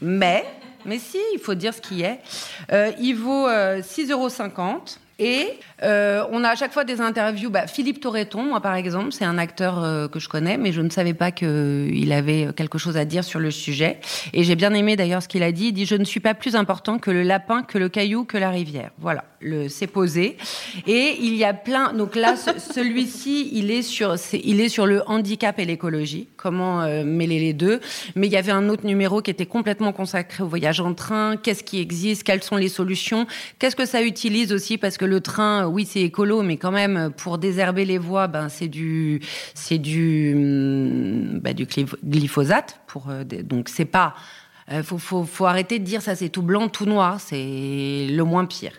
[0.00, 0.44] Mais,
[0.84, 2.18] mais si, il faut dire ce qui est.
[2.98, 4.28] il vaut 6,50 euros.
[5.18, 5.46] Et
[5.82, 7.50] euh, on a à chaque fois des interviews.
[7.50, 10.80] Bah, Philippe Torreton, moi par exemple, c'est un acteur euh, que je connais, mais je
[10.80, 14.00] ne savais pas qu'il avait quelque chose à dire sur le sujet.
[14.32, 15.68] Et j'ai bien aimé d'ailleurs ce qu'il a dit.
[15.68, 18.38] Il dit Je ne suis pas plus important que le lapin, que le caillou, que
[18.38, 18.90] la rivière.
[18.98, 20.36] Voilà, le c'est posé.
[20.86, 21.92] Et il y a plein.
[21.92, 26.28] Donc là, celui-ci, il est sur, il est sur le handicap et l'écologie.
[26.36, 27.80] Comment euh, mêler les deux
[28.16, 31.36] Mais il y avait un autre numéro qui était complètement consacré au voyage en train.
[31.36, 32.24] Qu'est-ce qui existe?
[32.24, 33.26] Quelles sont les solutions?
[33.58, 34.78] Qu'est-ce que ça utilise aussi?
[34.78, 38.48] Parce que le train oui, c'est écolo, mais quand même, pour désherber les voies, ben,
[38.48, 39.20] c'est du,
[39.54, 41.66] c'est du, hum, ben, du
[42.04, 42.80] glyphosate.
[43.08, 44.14] Euh, donc, c'est pas.
[44.70, 47.20] Euh, faut, faut, faut, arrêter de dire ça, c'est tout blanc, tout noir.
[47.20, 48.72] C'est le moins pire.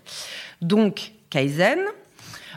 [0.64, 1.80] Donc, Kaizen.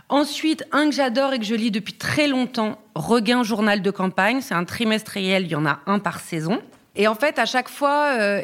[0.08, 4.40] Ensuite, un que j'adore et que je lis depuis très longtemps, Regain Journal de campagne.
[4.40, 6.62] C'est un trimestriel, il y en a un par saison.
[6.94, 8.42] Et en fait, à chaque fois, euh,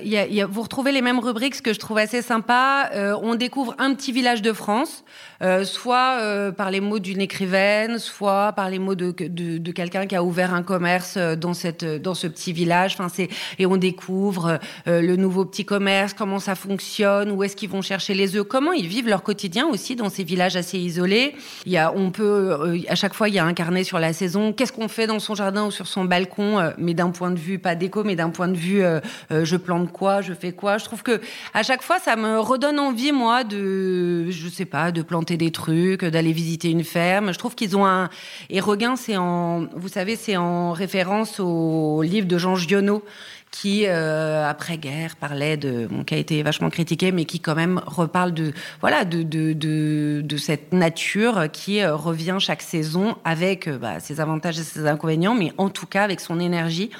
[0.48, 2.90] vous retrouvez les mêmes rubriques, ce que je trouve assez sympa.
[2.92, 5.04] Euh, on découvre un petit village de France,
[5.42, 9.72] euh, soit euh, par les mots d'une écrivaine, soit par les mots de, de, de
[9.72, 12.94] quelqu'un qui a ouvert un commerce euh, dans cette dans ce petit village.
[12.94, 13.28] Enfin, c'est
[13.58, 18.14] et on découvre le nouveau petit commerce, comment ça fonctionne, où est-ce qu'ils vont chercher
[18.14, 21.34] les œufs, comment ils vivent leur quotidien aussi dans ces villages assez isolés.
[21.66, 24.12] Il y a, on peut à chaque fois, il y a un carnet sur la
[24.12, 24.52] saison.
[24.52, 27.58] Qu'est-ce qu'on fait dans son jardin ou sur son balcon, mais d'un point de vue
[27.58, 28.82] pas déco, mais d'un point de vue
[29.30, 30.78] je plante quoi, je fais quoi.
[30.78, 31.20] Je trouve que
[31.54, 35.50] à chaque fois, ça me redonne envie moi de, je sais pas, de planter des
[35.50, 37.32] trucs, d'aller visiter une ferme.
[37.32, 38.10] Je trouve qu'ils ont un.
[38.50, 39.66] Et Regain, c'est en.
[39.74, 43.02] Vous savez, c'est en référence au livre de Jean Giono
[43.52, 47.80] qui euh, après-guerre parlait de, bon, qui a été vachement critiqué, mais qui quand même
[47.86, 53.68] reparle de, voilà, de, de, de, de cette nature qui euh, revient chaque saison avec
[53.68, 56.90] euh, bah, ses avantages et ses inconvénients, mais en tout cas avec son énergie.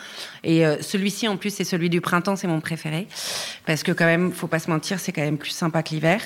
[0.45, 3.07] Et celui-ci, en plus, c'est celui du printemps, c'est mon préféré,
[3.65, 6.21] parce que quand même, faut pas se mentir, c'est quand même plus sympa que l'hiver.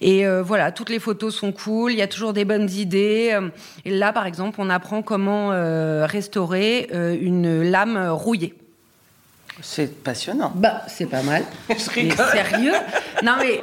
[0.00, 3.38] Et voilà, toutes les photos sont cool, il y a toujours des bonnes idées.
[3.84, 5.50] Et là, par exemple, on apprend comment
[6.04, 6.88] restaurer
[7.20, 8.56] une lame rouillée.
[9.60, 10.52] C'est passionnant.
[10.54, 11.44] Bah, c'est pas mal.
[11.68, 12.74] Je sérieux?
[13.22, 13.62] Non mais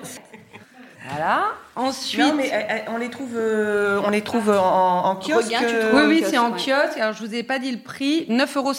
[1.10, 1.54] voilà.
[1.75, 5.54] Ensuite, non, mais eh, eh, on les trouve, euh, on les trouve en, kiosque.
[5.54, 6.97] Euh, oui, oui, c'est en kiosque.
[6.97, 8.73] Alors, je vous ai pas dit le prix, 9,50 euros.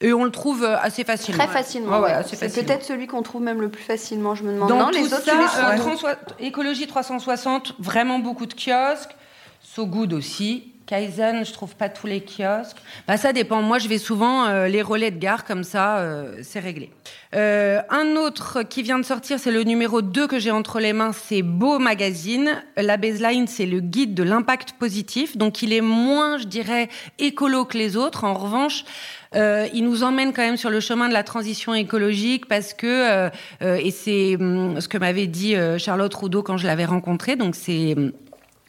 [0.00, 1.44] Et on le trouve euh, assez facilement.
[1.44, 2.02] Très facilement.
[2.26, 4.34] c'est peut-être celui qu'on trouve même le plus facilement.
[4.34, 4.68] Je me demande.
[4.68, 9.16] Dans non, les autres, ça, Écologie 360, vraiment beaucoup de kiosques.
[9.62, 10.72] So Good aussi.
[10.86, 12.76] Kaizen, je trouve pas tous les kiosques.
[13.08, 13.60] Bah, ça dépend.
[13.60, 16.90] Moi, je vais souvent euh, les relais de gare, comme ça, euh, c'est réglé.
[17.34, 20.92] Euh, un autre qui vient de sortir, c'est le numéro 2 que j'ai entre les
[20.92, 22.62] mains, c'est Beau Magazine.
[22.76, 25.36] La baseline, c'est le guide de l'impact positif.
[25.36, 28.22] Donc, il est moins, je dirais, écolo que les autres.
[28.22, 28.84] En revanche,
[29.34, 33.28] il nous emmène quand même sur le chemin de la transition écologique parce que,
[33.60, 37.94] et c'est hum, ce que m'avait dit Charlotte Roudot quand je l'avais rencontrée, donc c'est
[37.98, 38.12] hum,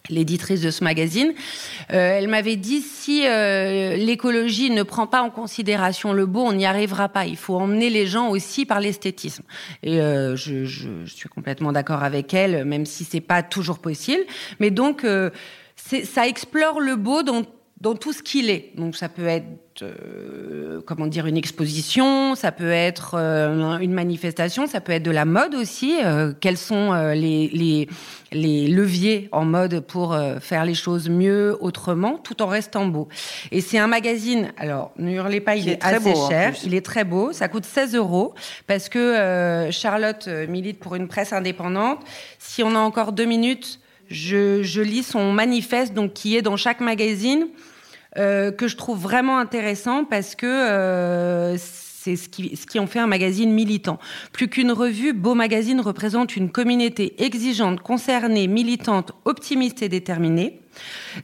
[0.09, 1.33] l'éditrice de ce magazine,
[1.91, 6.53] euh, elle m'avait dit si euh, l'écologie ne prend pas en considération le beau, on
[6.53, 7.25] n'y arrivera pas.
[7.25, 9.43] Il faut emmener les gens aussi par l'esthétisme.
[9.83, 14.23] Et euh, je, je, suis complètement d'accord avec elle, même si c'est pas toujours possible.
[14.59, 15.05] Mais donc,
[15.75, 17.43] ça explore le beau dans
[17.81, 18.71] dans tout ce qu'il est.
[18.75, 19.45] Donc ça peut être
[19.83, 25.11] euh, comment dire une exposition, ça peut être euh, une manifestation, ça peut être de
[25.11, 25.99] la mode aussi.
[26.03, 27.87] Euh, quels sont les, les,
[28.31, 33.07] les, leviers en mode pour faire les choses mieux, autrement, tout en restant beau?
[33.51, 34.51] Et c'est un magazine.
[34.57, 36.55] Alors ne hurlez pas, il, est, assez cher.
[36.63, 37.31] Il est très beau.
[37.31, 38.33] Ça coûte 16 euros
[38.65, 41.99] parce que Charlotte milite pour une presse indépendante.
[42.39, 46.79] Si on a encore deux minutes je, lis son manifeste, donc qui est dans chaque
[46.79, 47.47] magazine,
[48.17, 51.57] euh, que je trouve vraiment intéressant parce que euh,
[52.07, 53.99] c'est ce qui, ce qui en fait un magazine militant.
[54.31, 60.61] Plus qu'une revue, Beau Magazine représente une communauté exigeante, concernée, militante, optimiste et déterminée.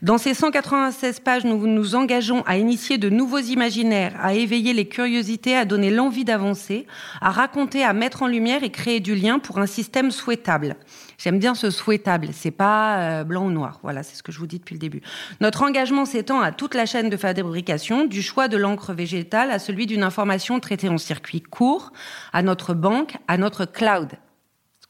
[0.02, 4.88] Dans ces 196 pages, nous nous engageons à initier de nouveaux imaginaires, à éveiller les
[4.88, 6.86] curiosités, à donner l'envie d'avancer,
[7.20, 10.76] à raconter, à mettre en lumière et créer du lien pour un système souhaitable.
[11.24, 13.80] J'aime bien ce souhaitable, c'est pas euh, blanc ou noir.
[13.82, 15.00] Voilà, c'est ce que je vous dis depuis le début.
[15.40, 19.58] Notre engagement s'étend à toute la chaîne de fabrication, du choix de l'encre végétale à
[19.58, 21.92] celui d'une information traitée en circuit court,
[22.34, 24.10] à notre banque, à notre cloud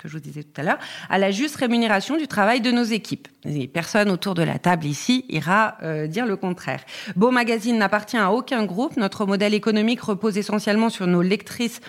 [0.04, 2.82] que je vous disais tout à l'heure, à la juste rémunération du travail de nos
[2.82, 3.26] équipes.
[3.72, 6.84] personne autour de la table ici ira euh, dire le contraire.
[7.16, 8.98] Beau Magazine n'appartient à aucun groupe.
[8.98, 11.80] Notre modèle économique repose essentiellement sur nos lectrices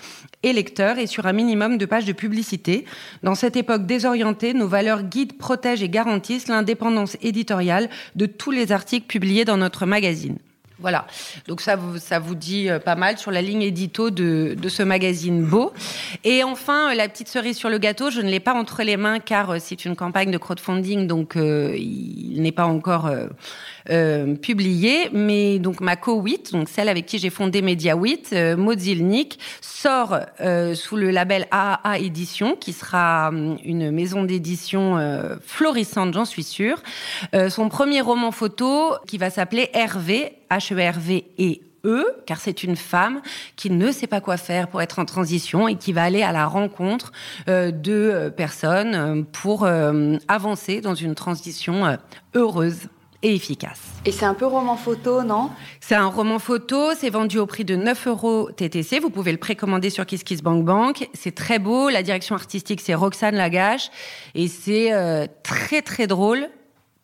[0.43, 2.85] et lecteurs et sur un minimum de pages de publicité.
[3.21, 8.71] Dans cette époque désorientée, nos valeurs guident, protègent et garantissent l'indépendance éditoriale de tous les
[8.71, 10.37] articles publiés dans notre magazine.
[10.79, 11.07] Voilà,
[11.47, 14.69] donc ça vous, ça vous dit euh, pas mal sur la ligne édito de, de
[14.69, 15.71] ce magazine beau.
[16.25, 18.97] Et enfin, euh, la petite cerise sur le gâteau, je ne l'ai pas entre les
[18.97, 23.09] mains car euh, c'est une campagne de crowdfunding, donc il n'est pas encore
[24.41, 25.09] publié.
[25.13, 30.19] Mais donc ma co-8, donc celle avec qui j'ai fondé Media 8, euh, Mozilnik, sort
[30.73, 34.97] sous le label AAA Édition, qui sera hum, une maison d'édition
[35.45, 36.81] florissante, j'en suis sûre.
[37.49, 40.33] son premier roman photo qui va s'appeler Hervé
[40.73, 43.21] H-E-R-V et E, car c'est une femme
[43.55, 46.31] qui ne sait pas quoi faire pour être en transition et qui va aller à
[46.31, 47.11] la rencontre
[47.47, 49.67] euh, de euh, personnes euh, pour
[50.27, 51.97] avancer dans une transition
[52.33, 52.89] heureuse
[53.21, 53.81] et efficace.
[54.05, 55.49] Et c'est un peu roman photo, non?
[55.79, 58.99] C'est un roman photo, c'est vendu au prix de 9 euros TTC.
[58.99, 61.09] Vous pouvez le précommander sur KissKissBankBank.
[61.13, 61.89] C'est très beau.
[61.89, 63.89] La direction artistique, c'est Roxane Lagache.
[64.33, 64.91] Et c'est
[65.43, 66.49] très, très drôle.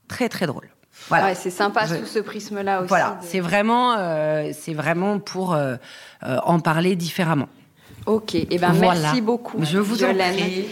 [0.08, 0.71] Très, très drôle.
[1.20, 1.36] Voilà.
[1.36, 2.90] c'est sympa sous ce prisme-là aussi.
[2.90, 5.76] Voilà, c'est vraiment, euh, c'est vraiment pour euh,
[6.24, 7.50] euh, en parler différemment.
[8.06, 9.64] Ok, et eh ben merci beaucoup.
[9.64, 10.66] Je vous en prie.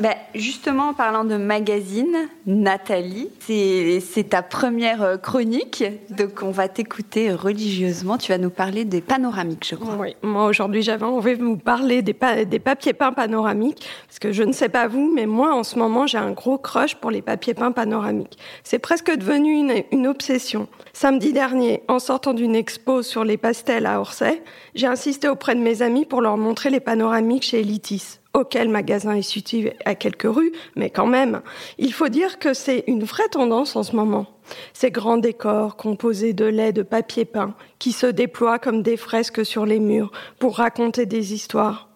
[0.00, 6.68] Ben, justement, en parlant de magazine, Nathalie, c'est ta première euh, chronique, donc on va
[6.68, 8.18] t'écouter religieusement.
[8.18, 9.96] Tu vas nous parler des panoramiques, je crois.
[9.98, 12.14] Oui, moi aujourd'hui j'avais envie de vous parler des,
[12.46, 15.78] des papiers peints panoramiques, parce que je ne sais pas vous, mais moi en ce
[15.78, 18.38] moment j'ai un gros crush pour les papiers peints panoramiques.
[18.64, 20.68] C'est presque devenu une, une obsession.
[20.92, 24.42] Samedi dernier, en sortant d'une expo sur les pastels à Orsay,
[24.74, 29.14] j'ai insisté auprès de mes amis pour leur montrer les panoramiques chez Elitis Le magasin
[29.14, 31.40] est situé à quelques rues, mais quand même,
[31.78, 34.26] il faut dire que c'est une vraie tendance en ce moment.
[34.74, 39.44] Ces grands décors composés de lait de papier peint qui se déploient comme des fresques
[39.44, 41.88] sur les murs pour raconter des histoires.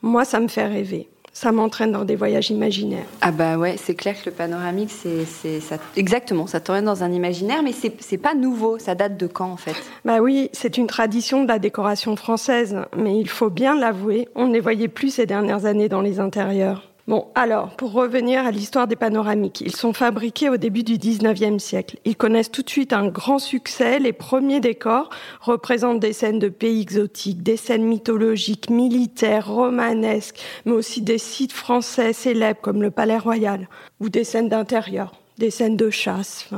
[0.00, 3.06] Moi, ça me fait rêver ça m'entraîne dans des voyages imaginaires.
[3.20, 7.12] Ah bah ouais, c'est clair que le panoramique, c'est, ça, exactement, ça t'emmène dans un
[7.12, 8.78] imaginaire, mais c'est, c'est pas nouveau.
[8.78, 9.74] Ça date de quand en fait?
[10.04, 14.46] Bah oui, c'est une tradition de la décoration française, mais il faut bien l'avouer, on
[14.48, 16.91] ne les voyait plus ces dernières années dans les intérieurs.
[17.08, 21.58] Bon, alors, pour revenir à l'histoire des panoramiques, ils sont fabriqués au début du 19e
[21.58, 21.98] siècle.
[22.04, 23.98] Ils connaissent tout de suite un grand succès.
[23.98, 25.10] Les premiers décors
[25.40, 31.52] représentent des scènes de pays exotiques, des scènes mythologiques, militaires, romanesques, mais aussi des sites
[31.52, 36.48] français célèbres comme le Palais Royal, ou des scènes d'intérieur, des scènes de chasse.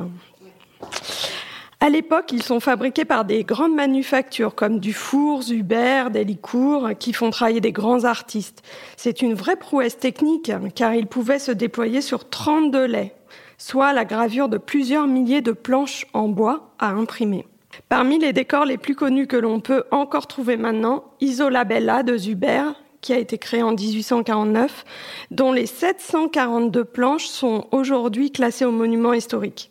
[1.85, 7.29] À l'époque, ils sont fabriqués par des grandes manufactures comme Dufour, Zuber, Delicourt, qui font
[7.29, 8.63] travailler des grands artistes.
[8.97, 13.15] C'est une vraie prouesse technique car ils pouvaient se déployer sur 32 laits,
[13.59, 17.47] soit la gravure de plusieurs milliers de planches en bois à imprimer.
[17.91, 22.17] Parmi les décors les plus connus que l'on peut encore trouver maintenant, Isola Bella de
[22.17, 22.63] Zuber,
[23.03, 24.87] qui a été créé en 1849,
[25.31, 29.71] dont les 742 planches sont aujourd'hui classées au monument historique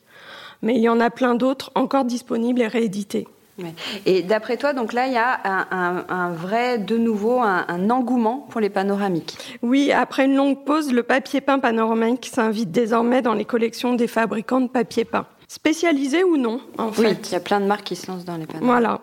[0.64, 3.28] mais il y en a plein d'autres encore disponibles et réédités.
[4.08, 8.60] Et d'après toi, donc là, il y a un, vrai, de nouveau, un, engouement pour
[8.60, 9.38] les panoramiques.
[9.62, 14.08] Oui, après une longue pause, le papier peint panoramique s'invite désormais dans les collections des
[14.08, 17.02] fabricants de papier peint, spécialisés ou non, en fait.
[17.04, 18.66] Oui, il y a plein de marques qui se lancent dans les panoramiques.
[18.66, 19.02] Voilà.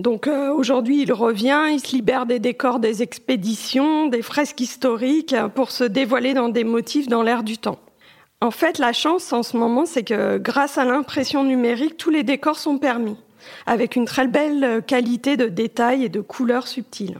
[0.00, 5.34] Donc euh, aujourd'hui, il revient, il se libère des décors des expéditions, des fresques historiques,
[5.54, 7.78] pour se dévoiler dans des motifs dans l'air du temps.
[8.40, 12.22] En fait, la chance en ce moment, c'est que grâce à l'impression numérique, tous les
[12.22, 13.16] décors sont permis,
[13.66, 17.18] avec une très belle qualité de détails et de couleurs subtiles.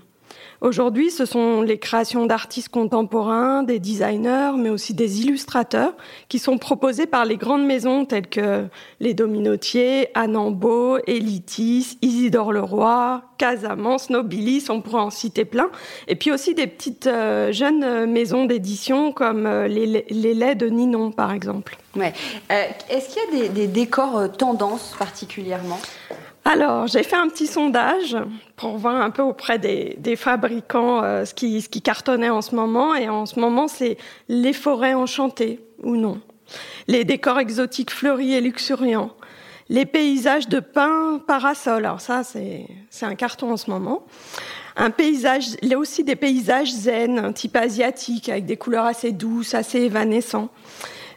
[0.60, 5.92] Aujourd'hui, ce sont les créations d'artistes contemporains, des designers, mais aussi des illustrateurs
[6.28, 8.66] qui sont proposés par les grandes maisons telles que
[8.98, 15.70] les Dominotiers, Anambo, Elitis, Isidore Leroy, Casamance, Nobilis, on pourrait en citer plein.
[16.08, 21.12] Et puis aussi des petites euh, jeunes maisons d'édition comme euh, les, les, de Ninon,
[21.12, 21.78] par exemple.
[21.94, 22.12] Ouais.
[22.50, 25.78] Euh, est-ce qu'il y a des, des décors tendances particulièrement?
[26.50, 28.16] Alors, j'ai fait un petit sondage
[28.56, 32.94] pour voir un peu auprès des, fabricants euh, ce, qui, cartonnait en ce moment.
[32.94, 33.98] Et en ce moment, c'est
[34.30, 36.22] les forêts enchantées ou non,
[36.86, 39.10] les décors exotiques fleuris et luxuriants,
[39.68, 41.84] les paysages de pins parasols.
[41.84, 42.66] Alors ça, c'est
[43.02, 44.06] un carton en ce moment.
[44.76, 49.12] Un paysage, il y a aussi des paysages zen, type asiatique, avec des couleurs assez
[49.12, 50.48] douces, assez évanescents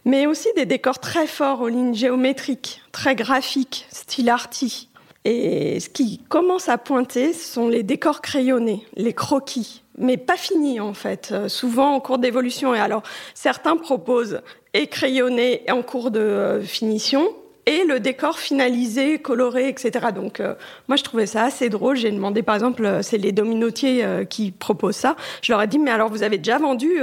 [0.04, 4.89] mais aussi des décors très forts aux lignes géométriques, très graphiques, style arty.
[5.24, 10.36] Et ce qui commence à pointer, ce sont les décors crayonnés, les croquis, mais pas
[10.36, 12.74] finis en fait, euh, souvent en cours d'évolution.
[12.74, 13.04] Et alors,
[13.36, 14.42] certains proposent
[14.74, 17.30] et crayonné en cours de euh, finition,
[17.68, 20.08] et le décor finalisé, coloré, etc.
[20.16, 20.56] Donc euh,
[20.88, 21.98] moi je trouvais ça assez drôle.
[21.98, 25.16] J'ai demandé par exemple, c'est les dominotiers qui proposent ça.
[25.44, 26.98] Je leur ai dit mais alors vous avez déjà vendu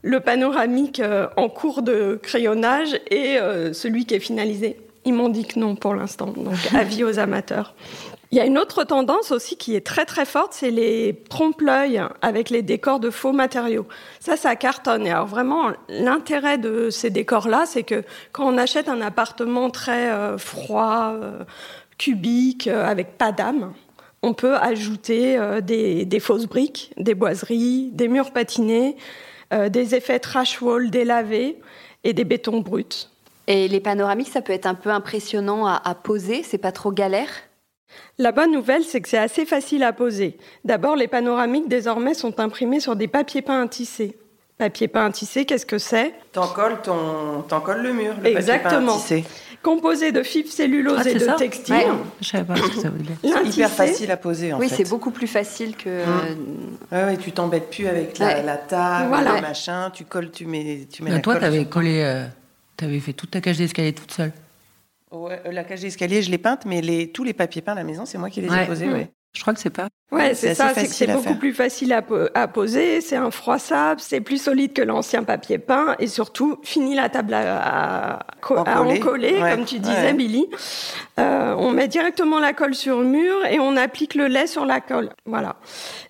[0.00, 1.02] le panoramique
[1.36, 3.36] en cours de crayonnage et
[3.74, 4.78] celui qui est finalisé?
[5.04, 7.74] Ils m'ont dit que non pour l'instant, donc avis aux amateurs.
[8.32, 12.00] Il y a une autre tendance aussi qui est très très forte, c'est les trompe-l'œil
[12.22, 13.88] avec les décors de faux matériaux.
[14.20, 15.04] Ça, ça cartonne.
[15.04, 20.10] Et alors vraiment, l'intérêt de ces décors-là, c'est que quand on achète un appartement très
[20.10, 21.42] euh, froid, euh,
[21.98, 23.72] cubique, euh, avec pas d'âme,
[24.22, 28.96] on peut ajouter des, des, fausses briques, des boiseries, des murs patinés,
[29.50, 31.58] des effets trash wall délavés
[32.04, 33.09] et des bétons bruts.
[33.50, 37.28] Et les panoramiques, ça peut être un peu impressionnant à, poser, c'est pas trop galère?
[38.16, 40.38] La bonne nouvelle, c'est que c'est assez facile à poser.
[40.64, 44.16] D'abord, les panoramiques désormais sont imprimés sur des papiers peints tissés.
[44.56, 46.14] Papier peint tissé, qu'est-ce que c'est?
[46.30, 47.44] T'en colles, ton...
[47.74, 48.96] le mur, le Exactement.
[48.96, 49.24] papier
[49.64, 51.74] Composé de fibres cellulose ah, et de textile.
[51.74, 51.86] Ouais.
[52.20, 53.36] Je savais pas ce que ça voulait dire.
[53.42, 54.76] C'est hyper facile à poser en oui, fait.
[54.76, 56.04] Oui, c'est beaucoup plus facile que.
[56.06, 56.94] Mmh.
[56.94, 59.34] Ouais, tu t'embêtes plus avec la, table, voilà.
[59.34, 59.90] le machin.
[59.92, 61.10] Tu colles, tu mets, tu mets.
[61.10, 62.00] Mais toi, t'avais collé.
[62.02, 62.24] Euh,
[62.80, 64.32] tu avais fait toute ta cage d'escalier toute seule
[65.12, 67.76] Ouais, euh, la cage d'escalier, je l'ai peinte, mais les, tous les papiers peints à
[67.76, 68.86] la maison, c'est moi qui les ai posés.
[68.86, 68.92] Mmh.
[68.92, 69.12] Ouais.
[69.32, 69.88] Je crois que c'est pas.
[70.12, 72.02] Ouais, c'est ça, c'est beaucoup plus facile à,
[72.34, 76.96] à poser, c'est un froissable, c'est plus solide que l'ancien papier peint et surtout fini
[76.96, 80.48] la table à, à, encoller, comme tu disais, Billy.
[81.20, 84.64] Euh, on met directement la colle sur le mur et on applique le lait sur
[84.64, 85.10] la colle.
[85.26, 85.56] Voilà.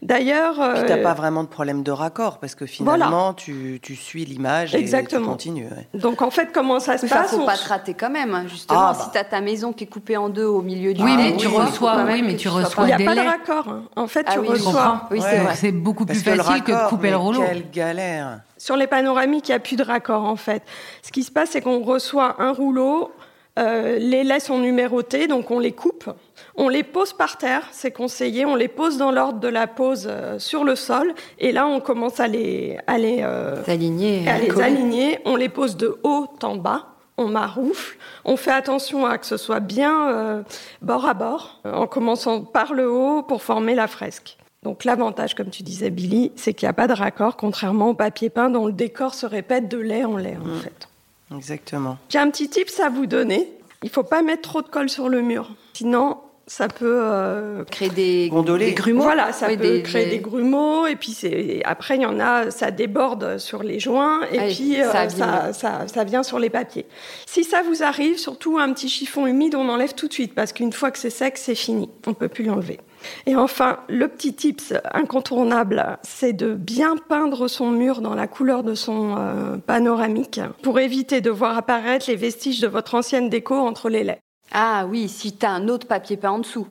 [0.01, 0.61] D'ailleurs.
[0.61, 4.25] Euh, tu n'as pas vraiment de problème de raccord parce que finalement, tu, tu, suis
[4.25, 5.69] l'image et tu continues.
[5.93, 8.35] Donc en fait, comment ça se passe Il ne faut pas te rater quand même,
[8.35, 8.81] hein, justement.
[8.81, 9.11] Ah, si bah.
[9.13, 11.49] tu as ta maison qui est coupée en deux au milieu du oui, mais tu
[11.49, 13.69] reçois, oui, mais tu reçois des pas de raccord.
[13.69, 13.83] Hein.
[13.97, 15.09] En fait, ah tu reçois.
[15.11, 15.21] Oui,
[15.55, 17.43] c'est beaucoup plus facile que, de couper le rouleau.
[17.47, 18.41] Quelle galère.
[18.57, 20.63] Sur les panoramiques, il n'y a plus de raccord en fait.
[21.03, 23.13] Ce qui se passe, c'est qu'on reçoit un rouleau,
[23.59, 26.09] euh, les laits sont numérotés, donc on les coupe,
[26.55, 30.07] on les pose par terre, c'est conseillé, on les pose dans l'ordre de la pose
[30.09, 34.39] euh, sur le sol, et là on commence à les, à les, euh, aligner, à
[34.39, 36.87] les aligner, on les pose de haut en bas,
[37.21, 40.45] on maroufle, on fait attention à que ce soit bien
[40.83, 44.37] bord à bord, en commençant par le haut pour former la fresque.
[44.63, 47.95] Donc l'avantage, comme tu disais Billy, c'est qu'il n'y a pas de raccord, contrairement au
[47.95, 50.61] papier peint dont le décor se répète de lait en lait en mmh.
[50.61, 50.89] fait.
[51.35, 51.97] Exactement.
[52.09, 53.53] J'ai un petit tips à vous donner.
[53.83, 55.51] Il ne faut pas mettre trop de colle sur le mur.
[55.73, 56.19] Sinon,
[56.51, 59.05] ça peut euh, créer des, des, grumeaux.
[59.05, 60.19] Voilà, ça peut créer des...
[60.19, 60.85] grumeaux.
[60.89, 61.17] Et puis
[61.65, 65.53] après, il y en a, ça déborde sur les joints et ah puis euh, ça,
[65.53, 66.87] ça, ça, vient sur les papiers.
[67.25, 70.53] Si ça vous arrive, surtout un petit chiffon humide, on enlève tout de suite parce
[70.53, 71.89] qu'une fois que c'est sec, c'est fini.
[72.09, 72.81] On peut plus l'enlever.
[73.27, 78.65] Et enfin, le petit tips incontournable, c'est de bien peindre son mur dans la couleur
[78.65, 83.55] de son euh, panoramique pour éviter de voir apparaître les vestiges de votre ancienne déco
[83.55, 84.21] entre les laits.
[84.53, 86.67] Ah oui, si tu as un autre papier peint en dessous.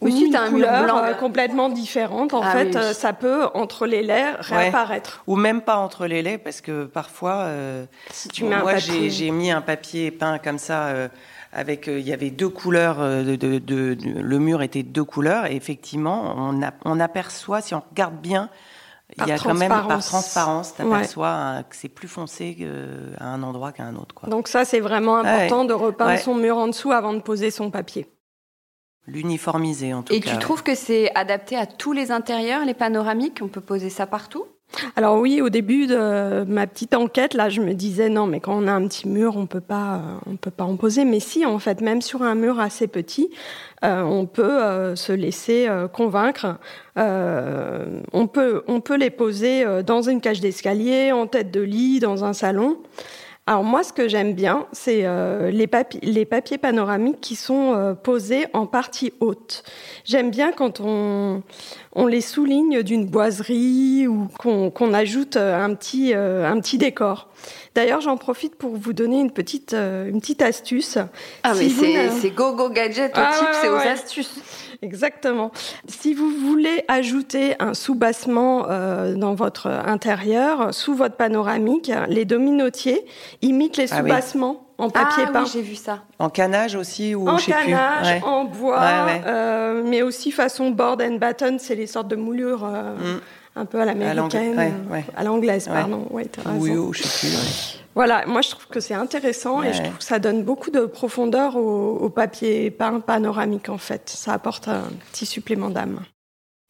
[0.00, 3.12] Ou si tu as un mur blanc euh, complètement différente, en ah fait, euh, ça
[3.12, 5.24] peut entre les laits réapparaître.
[5.26, 7.50] Ou même pas entre les laits, parce que parfois,
[8.12, 11.08] si tu mets moi j'ai mis un papier peint comme ça
[11.52, 15.56] avec euh, il y avait deux couleurs, euh, de, le mur était deux couleurs et
[15.56, 18.50] effectivement on, on aperçoit si on regarde bien
[19.16, 22.68] il y a quand même par transparence, tu aperçois que c'est plus foncé
[23.18, 24.14] à un endroit qu'à un autre.
[24.14, 24.28] Quoi.
[24.28, 27.70] Donc ça, c'est vraiment important de repeindre son mur en dessous avant de poser son
[27.70, 28.06] papier.
[29.06, 30.18] L'uniformiser en tout cas.
[30.18, 33.40] Et tu trouves que c'est adapté à tous les intérieurs, les panoramiques?
[33.40, 34.44] On peut poser ça partout?
[34.96, 38.54] Alors oui, au début de ma petite enquête, là, je me disais non, mais quand
[38.54, 41.04] on a un petit mur, on peut pas, on peut pas en poser.
[41.04, 43.30] Mais si, en fait, même sur un mur assez petit,
[43.84, 46.58] euh, on peut euh, se laisser euh, convaincre.
[46.96, 52.24] on peut, on peut les poser dans une cage d'escalier, en tête de lit, dans
[52.24, 52.78] un salon.
[53.48, 55.66] Alors moi, ce que j'aime bien, c'est euh, les,
[56.02, 59.62] les, papiers panoramiques qui sont euh, posés en partie haute.
[60.04, 61.42] J'aime bien quand on,
[61.94, 67.28] on, les souligne d'une boiserie ou qu'on ajoute euh, un petit, un petit décor.
[67.74, 70.98] D'ailleurs, j'en profite pour vous donner une petite, une petite astuce.
[71.42, 74.34] Ah mais c'est go go gadget au ah, type, c'est aux astuces.
[74.82, 75.50] Exactement.
[75.88, 83.04] Si vous voulez ajouter un soubassement euh, dans votre intérieur, sous votre panoramique, les dominotiers
[83.42, 84.64] imitent les ah soubassements.
[84.80, 85.42] En papier ah, peint.
[85.42, 86.04] Oui, j'ai vu ça.
[86.20, 91.58] En canage aussi ou En canage, en bois, euh, mais aussi façon board and batten,
[91.58, 93.20] c'est les sortes de moulures euh, mm.
[93.56, 94.72] un peu à l'américaine,
[95.16, 96.06] à l'anglaise, pardon.
[96.10, 97.78] Ouais, oui, je sais plus.
[97.98, 100.86] Voilà, moi je trouve que c'est intéressant et je trouve que ça donne beaucoup de
[100.86, 104.08] profondeur au, papier peint panoramique en fait.
[104.08, 106.04] Ça apporte un petit supplément d'âme.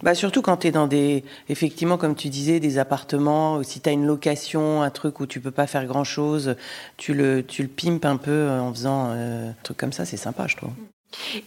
[0.02, 3.90] Bah surtout quand tu es dans des, effectivement, comme tu disais, des appartements, si tu
[3.90, 6.56] as une location, un truc où tu peux pas faire grand chose,
[6.96, 10.16] tu le, tu le pimpes un peu en faisant euh, un truc comme ça, c'est
[10.16, 10.72] sympa, je trouve.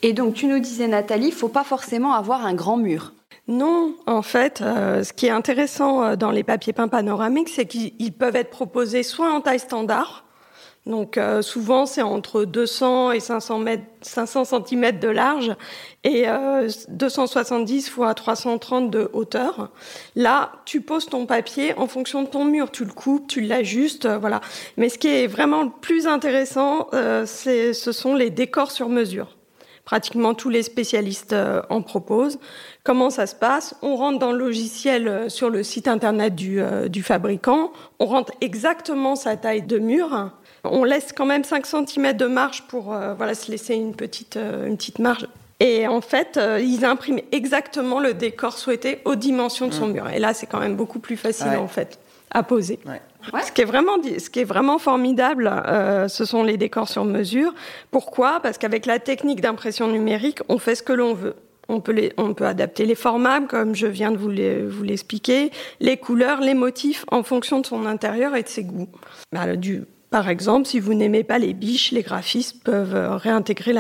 [0.03, 3.13] Et donc, tu nous disais, Nathalie, il faut pas forcément avoir un grand mur.
[3.47, 7.65] Non, en fait, euh, ce qui est intéressant euh, dans les papiers peints panoramiques, c'est
[7.65, 10.25] qu'ils peuvent être proposés soit en taille standard,
[10.85, 15.55] donc euh, souvent c'est entre 200 et 500, mètres, 500 cm de large
[16.03, 16.25] et
[16.89, 19.69] 270 fois 330 de hauteur.
[20.15, 24.07] Là, tu poses ton papier en fonction de ton mur, tu le coupes, tu l'ajustes,
[24.07, 24.41] voilà.
[24.77, 29.35] Mais ce qui est vraiment le plus intéressant, ce sont les décors sur mesure.
[29.91, 31.35] Pratiquement tous les spécialistes
[31.69, 32.39] en proposent.
[32.83, 33.75] Comment ça se passe?
[33.81, 38.31] On rentre dans le logiciel euh, sur le site internet euh, du, fabricant, on rentre
[38.41, 40.31] exactement sa taille de mur,
[40.63, 44.37] on laisse quand même 5 cm de marge pour euh, voilà, se laisser une petite,
[44.37, 45.27] une petite marge.
[45.59, 49.91] Et en fait, ils impriment exactement le décor souhaité aux dimensions de son mmh.
[49.91, 50.09] mur.
[50.09, 51.99] Et là, c'est quand même beaucoup plus facile en fait
[52.31, 52.79] à poser.
[53.45, 55.51] Ce, qui est vraiment, ce qui est vraiment formidable,
[56.07, 57.53] ce sont les décors sur mesure.
[57.91, 58.39] Pourquoi?
[58.41, 61.36] Parce qu'avec la technique d'impression numérique, on fait ce que l'on veut.
[61.69, 66.41] On peut, on peut adapter les formats, comme je viens de vous l'expliquer, les, couleurs,
[66.41, 68.89] les motifs, en fonction de son intérieur et de ses goûts.
[69.32, 73.74] Bah, du, par exemple, si vous n'aimez pas les biches, les graphistes peuvent euh, réintégrer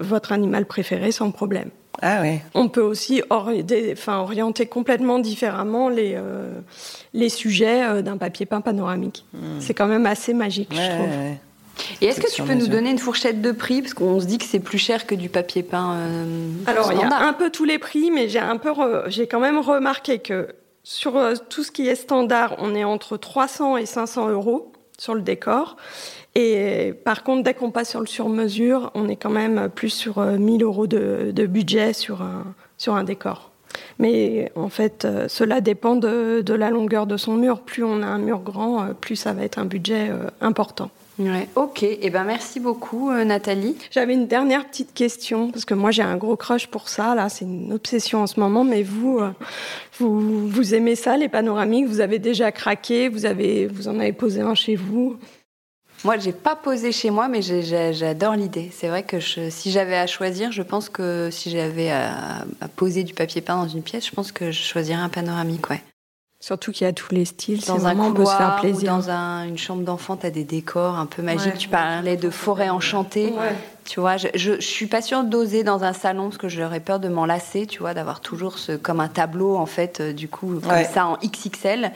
[0.00, 1.70] votre animal préféré sans problème.
[2.02, 2.40] Ah oui.
[2.54, 6.60] On peut aussi orienter complètement différemment les, euh,
[7.14, 9.24] les sujets euh, d'un papier peint panoramique.
[9.32, 9.60] Hmm.
[9.60, 11.08] C'est quand même assez magique, je trouve.
[12.00, 13.82] Et est-ce que tu peux nous donner une fourchette de prix?
[13.82, 15.94] Parce qu'on se dit que c'est plus cher que du papier peint.
[15.94, 18.72] Euh, Alors, il y a un peu tous les prix, mais j'ai un peu,
[19.08, 20.48] j'ai quand même remarqué que
[20.82, 25.14] sur euh, tout ce qui est standard, on est entre 300 et 500 euros sur
[25.14, 25.76] le décor.
[26.34, 30.20] Et par contre, dès qu'on passe sur le sur-mesure, on est quand même plus sur
[30.20, 33.50] 1000 euh, euros de, budget sur un, sur un décor.
[33.98, 37.60] Mais en fait, euh, cela dépend de, la longueur de son mur.
[37.60, 40.90] Plus on a un mur grand, euh, plus ça va être un budget euh, important.
[41.18, 43.76] Ouais, ok, et eh ben merci beaucoup Nathalie.
[43.92, 47.28] J'avais une dernière petite question parce que moi j'ai un gros crush pour ça là,
[47.28, 48.64] c'est une obsession en ce moment.
[48.64, 49.20] Mais vous,
[50.00, 51.86] vous, vous aimez ça les panoramiques?
[51.86, 53.08] Vous avez déjà craqué?
[53.08, 55.16] Vous avez, vous en avez posé un chez vous?
[56.04, 58.70] Moi, j'ai pas posé chez moi, mais j'adore l'idée.
[58.72, 62.44] C'est vrai que si j'avais à choisir, je pense que si j'avais à,
[62.76, 65.82] poser du papier peint dans une pièce, je pense que je choisirais un panoramique, ouais.
[66.40, 67.64] Surtout qu'il y a tous les styles.
[67.64, 68.92] Dans un couloir, peut se faire plaisir.
[68.92, 69.10] Ou dans
[69.48, 71.56] une chambre d'enfant, tu as des décors un peu magiques.
[71.56, 73.32] tu parlais de forêt enchantée.
[73.86, 77.00] Tu vois, je, je, suis pas sûre d'oser dans un salon parce que j'aurais peur
[77.00, 80.28] de m'en lasser, tu vois, d'avoir toujours ce, comme un tableau, en fait, euh, du
[80.28, 81.92] coup, comme ça en XXL.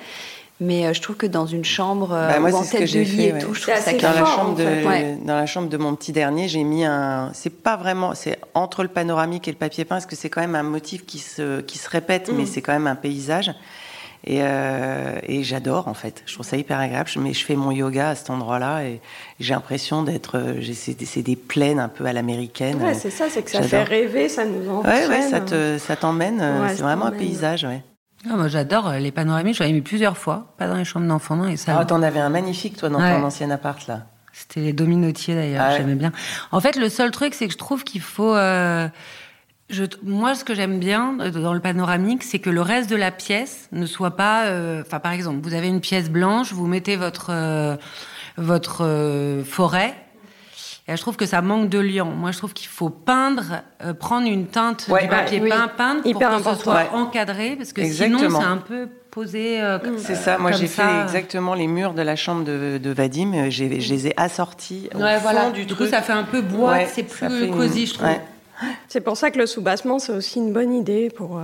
[0.60, 3.26] Mais euh, je trouve que dans une chambre euh, bah, moi, en tête de lit
[3.26, 6.12] et tout, je trouve ça dans la chambre de dans la chambre de mon petit
[6.12, 7.30] dernier, j'ai mis un.
[7.32, 8.14] C'est pas vraiment.
[8.14, 11.06] C'est entre le panoramique et le papier peint, parce que c'est quand même un motif
[11.06, 12.46] qui se qui se répète, mais mm.
[12.46, 13.52] c'est quand même un paysage.
[14.24, 16.24] Et, euh, et j'adore en fait.
[16.26, 17.08] Je trouve ça hyper agréable.
[17.20, 19.00] Mais je fais mon yoga à cet endroit-là et
[19.38, 20.42] j'ai l'impression d'être.
[20.74, 22.82] C'est des plaines un peu à l'américaine.
[22.82, 25.08] Ouais, c'est ça, c'est que ça fait rêver, ça nous entraîne.
[25.08, 26.42] Ouais, ouais, ça te, ça t'emmène.
[26.70, 27.80] c'est vraiment un paysage, ouais.
[28.26, 29.56] Ah, moi, j'adore euh, les panoramiques.
[29.56, 31.48] J'en ai mis plusieurs fois, pas dans les chambres d'enfants, non.
[31.48, 31.76] Et ça.
[31.78, 34.06] Ah, t'en avais un magnifique, toi, dans ton ancien appart, là.
[34.32, 35.64] C'était les dominotiers, d'ailleurs.
[35.66, 36.12] Ah j'aimais bien.
[36.52, 38.34] En fait, le seul truc, c'est que je trouve qu'il faut.
[38.34, 38.88] Euh,
[39.68, 42.96] je, moi, ce que j'aime bien euh, dans le panoramique, c'est que le reste de
[42.96, 44.44] la pièce ne soit pas.
[44.80, 47.78] Enfin, par exemple, vous avez une pièce blanche, vous mettez votre
[48.36, 49.94] votre forêt
[50.88, 52.10] et je trouve que ça manque de liant.
[52.10, 56.18] Moi, je trouve qu'il faut peindre, euh, prendre une teinte du papier peint, peindre pour
[56.18, 59.60] que ce soit encadré, parce que sinon, c'est un peu posé.
[59.60, 60.38] Euh, c'est ça.
[60.38, 63.34] Moi, j'ai fait exactement les murs de la chambre de, de Vadim.
[63.34, 65.50] Euh, je les ai assortis au fond voilà.
[65.50, 66.86] du, du coup, ça fait un peu bois.
[66.86, 68.08] c'est plus cosy, je trouve.
[68.88, 71.38] C'est pour ça que le soubassement, c'est aussi une bonne idée pour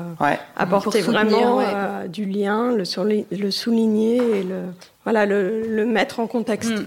[0.57, 1.61] apporter vraiment
[2.09, 2.85] du lien, le,
[3.31, 4.63] le, souligner et le,
[5.05, 6.73] voilà, le, le mettre en contexte.
[6.73, 6.87] Mm.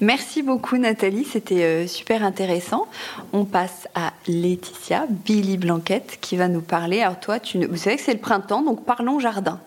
[0.00, 2.86] Merci beaucoup Nathalie, c'était euh, super intéressant.
[3.32, 7.02] On passe à Laetitia, Billy Blanquette, qui va nous parler.
[7.02, 9.60] Alors toi, tu, vous savez que c'est le printemps, donc parlons jardin.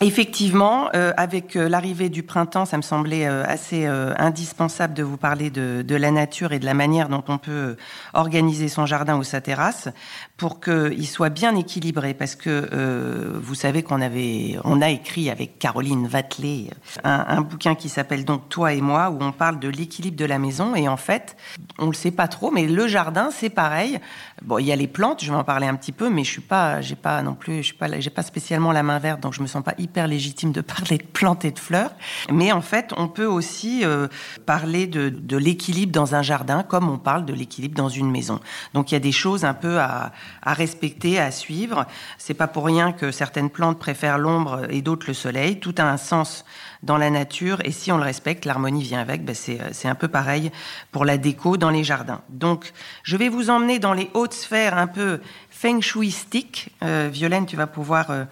[0.00, 5.16] Effectivement, euh, avec euh, l'arrivée du printemps, ça me semblait euh, assez indispensable de vous
[5.16, 7.76] parler de, de, la nature et de la manière dont on peut
[8.12, 9.88] organiser son jardin ou sa terrasse
[10.36, 12.14] pour qu'il soit bien équilibré.
[12.14, 16.70] Parce que vous savez qu'on avait, on a écrit avec Caroline Vatelet
[17.02, 20.24] un, un bouquin qui s'appelle donc Toi et moi, où on parle de l'équilibre de
[20.24, 20.74] la maison.
[20.74, 21.36] Et en fait,
[21.78, 23.98] on le sait pas trop, mais le jardin, c'est pareil.
[24.42, 26.30] Bon, il y a les plantes, je vais en parler un petit peu, mais je
[26.30, 29.20] suis pas, j'ai pas non plus, je suis pas, j'ai pas spécialement la main verte,
[29.20, 31.92] donc je me sens pas hyper légitime de parler de plantes et de fleurs.
[32.30, 34.08] Mais en fait, on peut aussi euh,
[34.46, 38.40] parler de, de l'équilibre dans un jardin, comme on parle de l'équilibre dans une maison.
[38.74, 40.12] Donc il y a des choses un peu à,
[40.42, 41.86] à respecter, à suivre.
[42.18, 45.60] C'est pas pour rien que certaines plantes préfèrent l'ombre et d'autres le soleil.
[45.60, 46.44] Tout a un sens
[46.82, 49.24] dans la nature et si on le respecte, l'harmonie vient avec.
[49.24, 50.50] Ben c'est un peu pareil
[50.92, 52.20] pour la déco dans les jardins.
[52.28, 52.72] Donc,
[53.02, 55.20] je vais vous emmener dans les hautes sphères un peu
[55.50, 56.70] feng shuistiques.
[56.82, 58.24] Euh, Violaine, tu vas pouvoir euh,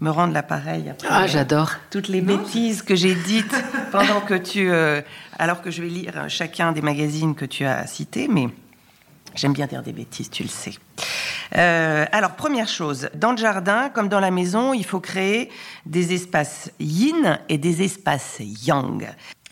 [0.00, 0.92] me rendre l'appareil.
[1.08, 1.72] Ah, j'adore.
[1.90, 3.54] Toutes les bêtises que j'ai dites
[3.92, 4.70] pendant que tu...
[4.70, 5.00] Euh,
[5.38, 8.48] alors que je vais lire chacun des magazines que tu as cités, mais
[9.34, 10.74] j'aime bien dire des bêtises, tu le sais.
[11.56, 15.50] Euh, alors, première chose, dans le jardin, comme dans la maison, il faut créer
[15.84, 19.08] des espaces yin et des espaces yang.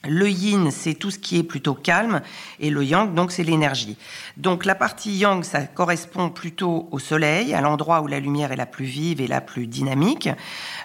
[0.06, 2.20] Le yin, c'est tout ce qui est plutôt calme,
[2.60, 3.96] et le yang, donc, c'est l'énergie.
[4.36, 8.56] Donc, la partie yang, ça correspond plutôt au soleil, à l'endroit où la lumière est
[8.56, 10.28] la plus vive et la plus dynamique.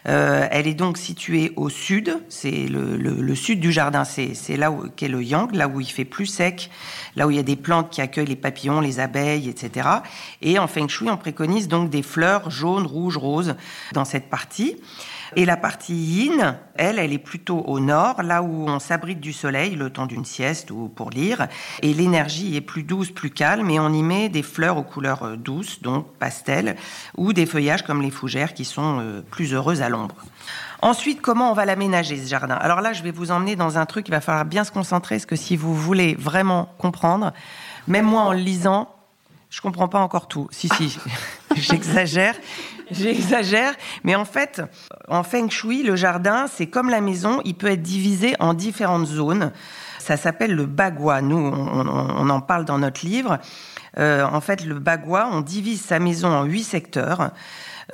[0.08, 5.08] Euh, elle est donc située au sud, c'est le, sud du jardin, c'est là qu'est
[5.08, 6.70] le yang, là où il fait plus sec,
[7.16, 9.90] là où il y a des plantes qui accueillent les papillons, les abeilles, etc.
[10.42, 13.56] Et en feng shui, on préconise donc des fleurs jaunes, rouges, roses
[13.94, 14.78] dans cette partie.
[15.36, 19.34] Et la partie yin, elle, elle est plutôt au nord, là où on s'abrite du
[19.34, 21.48] soleil le temps d'une sieste ou pour lire.
[21.82, 25.24] Et l'énergie est plus douce, plus calme, et on y met des fleurs aux couleurs
[25.24, 26.76] euh, douces, donc pastel,
[27.18, 30.16] ou des feuillages comme les fougères qui sont euh, plus heureuses à l'ombre.
[30.82, 32.56] Ensuite, comment on va l'aménager ce jardin?
[32.56, 35.16] Alors là, je vais vous emmener dans un truc, il va falloir bien se concentrer,
[35.16, 37.34] parce que si vous voulez vraiment comprendre,
[37.88, 38.90] même moi en lisant,
[39.50, 40.48] je comprends pas encore tout.
[40.52, 40.98] Si, si,
[41.56, 42.36] j'exagère.
[42.92, 43.74] J'exagère,
[44.04, 44.62] mais en fait,
[45.08, 49.06] en feng shui, le jardin, c'est comme la maison, il peut être divisé en différentes
[49.06, 49.52] zones.
[50.00, 51.22] Ça s'appelle le bagua.
[51.22, 53.38] Nous, on, en parle dans notre livre.
[54.00, 57.32] Euh, en fait, le bagua, on divise sa maison en huit secteurs.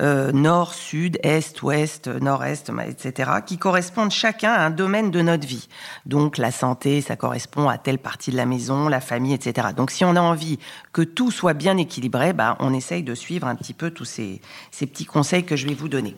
[0.02, 5.46] Euh, nord, sud, est, ouest, nord-est, etc., qui correspondent chacun à un domaine de notre
[5.46, 5.68] vie.
[6.04, 9.68] Donc la santé, ça correspond à telle partie de la maison, la famille, etc.
[9.74, 10.58] Donc si on a envie
[10.92, 14.42] que tout soit bien équilibré, bah, on essaye de suivre un petit peu tous ces,
[14.78, 16.14] petits conseils que je vais vous donner.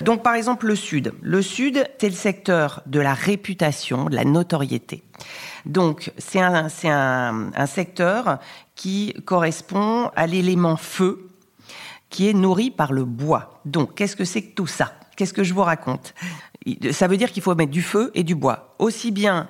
[0.00, 1.12] Donc par exemple le Sud.
[1.20, 5.02] Le Sud, c'est le secteur de la réputation, de la notoriété.
[5.66, 8.38] Donc c'est un, un secteur
[8.74, 11.27] qui correspond à l'élément feu,
[12.10, 13.60] qui est nourri par le bois.
[13.64, 14.92] Donc qu'est-ce que c'est que tout ça?
[15.16, 16.14] Qu'est-ce que je vous raconte?
[16.92, 18.74] Ça veut dire qu'il faut mettre du feu et du bois.
[18.78, 19.48] Aussi bien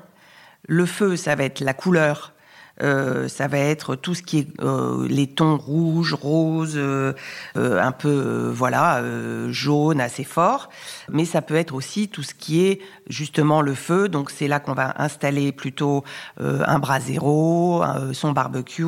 [0.66, 2.32] le feu, ça va être la couleur
[2.80, 7.12] ça va être tout ce qui est euh, les tons rouges, roses, euh,
[7.56, 9.02] un peu voilà
[9.50, 10.68] jaune assez fort.
[11.10, 14.08] Mais ça peut être aussi tout ce qui est justement le feu.
[14.08, 16.04] Donc c'est là qu'on va installer plutôt
[16.38, 18.84] un brasero, son barbecue,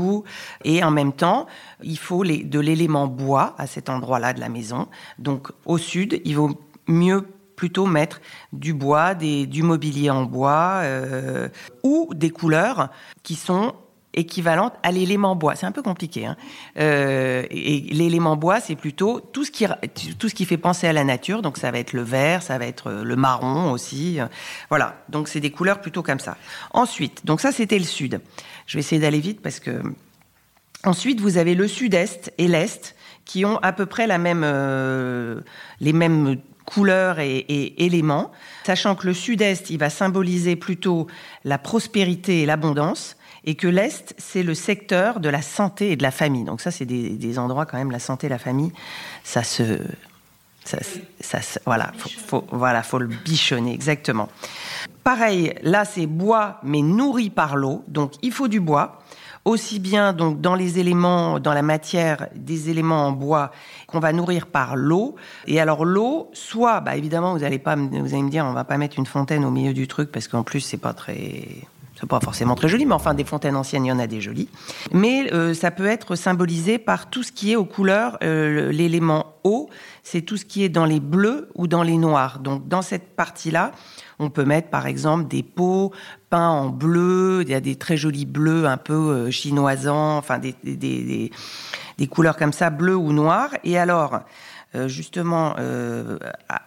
[0.64, 1.46] et en même temps
[1.82, 4.88] il faut de l'élément bois à cet endroit-là de la maison.
[5.18, 7.26] Donc au sud, il vaut mieux
[7.60, 8.22] plutôt mettre
[8.54, 11.50] du bois, du mobilier en bois euh,
[11.82, 12.88] ou des couleurs
[13.22, 13.74] qui sont
[14.14, 15.56] équivalentes à l'élément bois.
[15.56, 16.24] C'est un peu compliqué.
[16.24, 16.38] Hein.
[16.78, 19.50] Euh, et l'élément bois, c'est plutôt tout ce
[20.34, 21.42] qui fait penser à la nature.
[21.42, 24.18] Donc ça va être le vert, ça va être le marron aussi.
[24.70, 24.96] Voilà.
[25.10, 26.38] Donc c'est des couleurs plutôt comme ça.
[26.70, 28.22] Ensuite, donc ça c'était le sud.
[28.64, 29.82] Je vais essayer d'aller vite parce que
[30.84, 32.96] ensuite vous avez le sud-est et l'est
[33.26, 35.42] qui ont à peu près la même euh,
[35.78, 36.38] les mêmes
[36.72, 38.30] couleurs et, éléments,
[38.64, 41.06] sachant que le sud-est, il va symboliser plutôt
[41.44, 46.02] la prospérité et l'abondance, et que l'Est, c'est le secteur de la santé et de
[46.02, 46.44] la famille.
[46.44, 48.72] Donc ça, c'est des, endroits quand même, la santé et la famille,
[49.24, 49.78] ça se...
[50.62, 54.28] Ça, voilà, faut, voilà, faut le bichonner, exactement.
[55.02, 57.82] Pareil, là, c'est bois, mais nourri par l'eau.
[57.88, 58.99] Donc, il faut du bois
[59.50, 63.50] aussi bien donc dans les éléments, dans la matière, des éléments en bois
[63.86, 65.16] qu'on va nourrir par l'eau.
[65.46, 68.64] Et alors l'eau, soit, bah évidemment, vous allez pas, vous allez me dire, on va
[68.64, 71.44] pas mettre une fontaine au milieu du truc parce qu'en plus c'est pas très,
[72.00, 74.22] c'est pas forcément très joli, mais enfin des fontaines anciennes, il y en a des
[74.22, 74.48] jolies.
[74.92, 79.34] Mais euh, ça peut être symbolisé par tout ce qui est aux couleurs, euh, l'élément
[79.44, 79.68] eau,
[80.02, 82.38] c'est tout ce qui est dans les bleus ou dans les noirs.
[82.38, 83.72] Donc dans cette partie-là,
[84.18, 85.92] on peut mettre par exemple des pots
[86.30, 90.38] peints en bleu, il y a des très jolis bleus un peu euh, chinoisants, enfin
[90.38, 91.30] des, des,
[91.98, 93.50] des, couleurs comme ça, bleu ou noir.
[93.62, 94.20] Et alors,
[94.86, 96.18] justement, euh,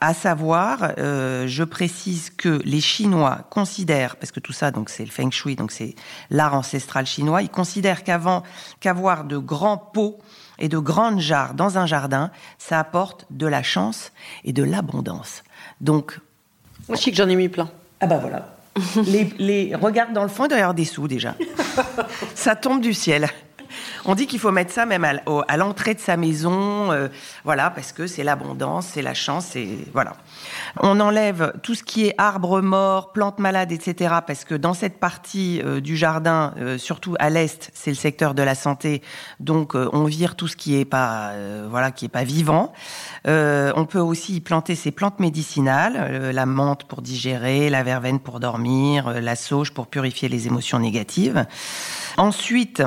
[0.02, 5.12] à savoir, je précise que les Chinois considèrent, parce que tout ça, donc c'est le
[5.12, 5.96] feng shui, donc c'est
[6.30, 8.44] l'art ancestral chinois, ils considèrent qu'avant
[8.80, 10.20] qu'avoir de grands pots
[10.60, 14.12] et de grandes jarres dans un jardin, ça apporte de la chance
[14.44, 15.44] et de l'abondance.
[15.82, 16.20] Donc,
[16.88, 17.70] moi, je sais que j'en ai mis plein.
[18.02, 18.56] Ah bah voilà.
[19.06, 21.36] les, les, regarde dans le fond, il doit y avoir des sous déjà.
[22.36, 23.30] Ça tombe du ciel.
[24.06, 27.08] On dit qu'il faut mettre ça même à, l'entrée de sa maison, euh,
[27.46, 30.14] voilà, parce que c'est l'abondance, c'est la chance, et voilà.
[30.82, 34.16] On enlève tout ce qui est arbres morts, plantes malades, etc.
[34.28, 38.34] Parce que dans cette partie euh, du jardin, euh, surtout à l'est, c'est le secteur
[38.34, 39.02] de la santé.
[39.40, 41.32] Donc on vire tout ce qui est pas,
[41.70, 42.74] voilà, qui est pas vivant.
[43.26, 49.22] on peut aussi planter ces plantes médicinales, la menthe pour digérer, la verveine pour dormir,
[49.22, 51.46] la sauge pour purifier les émotions négatives.
[52.18, 52.84] Ensuite,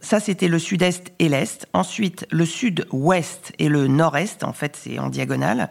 [0.00, 1.66] ça, c'était le sud-est et l'est.
[1.74, 5.68] Ensuite, le sud-ouest et le nord-est, en fait, c'est en diagonale.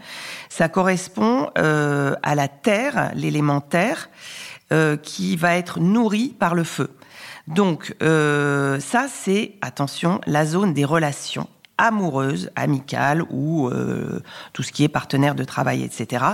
[0.49, 3.63] Ça correspond euh, à la terre, l'élément
[4.71, 6.91] euh, qui va être nourri par le feu.
[7.47, 11.49] Donc, euh, ça, c'est, attention, la zone des relations
[11.79, 13.71] amoureuses, amicales ou
[14.51, 16.25] tout ce qui est partenaire de travail, etc.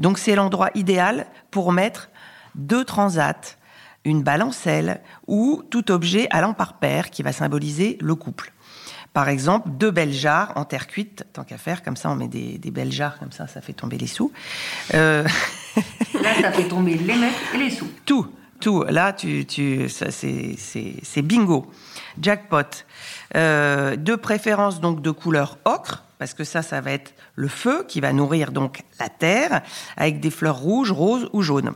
[0.00, 2.10] Donc, c'est l'endroit idéal pour mettre
[2.56, 3.57] deux transats
[4.08, 8.52] une balancelle ou tout objet allant par paire qui va symboliser le couple.
[9.12, 12.28] Par exemple, deux belles jarres en terre cuite, tant qu'à faire, comme ça on met
[12.28, 14.32] des, belles jarres, comme ça ça fait tomber les sous.
[14.94, 15.24] Euh,
[16.22, 17.88] Là, ça fait tomber les mecs et les sous.
[18.04, 18.26] Tout,
[18.60, 18.84] tout.
[18.88, 21.70] Là, tu, tu, c'est bingo,
[22.20, 22.84] jackpot.
[23.36, 27.84] Euh, de préférence donc de couleur ocre, parce que ça, ça va être le feu
[27.88, 29.62] qui va nourrir donc la terre,
[29.96, 31.72] avec des fleurs rouges, roses ou jaunes.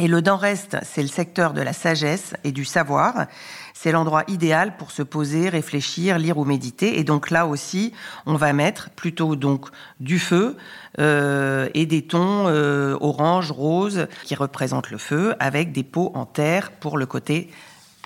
[0.00, 3.26] Et le nord-est, c'est le secteur de la sagesse et du savoir.
[3.74, 6.98] C'est l'endroit idéal pour se poser, réfléchir, lire ou méditer.
[7.00, 7.92] Et donc là aussi,
[8.26, 9.66] on va mettre plutôt donc
[9.98, 10.56] du feu
[11.00, 16.26] euh, et des tons euh, orange, rose qui représentent le feu, avec des pots en
[16.26, 17.50] terre pour le côté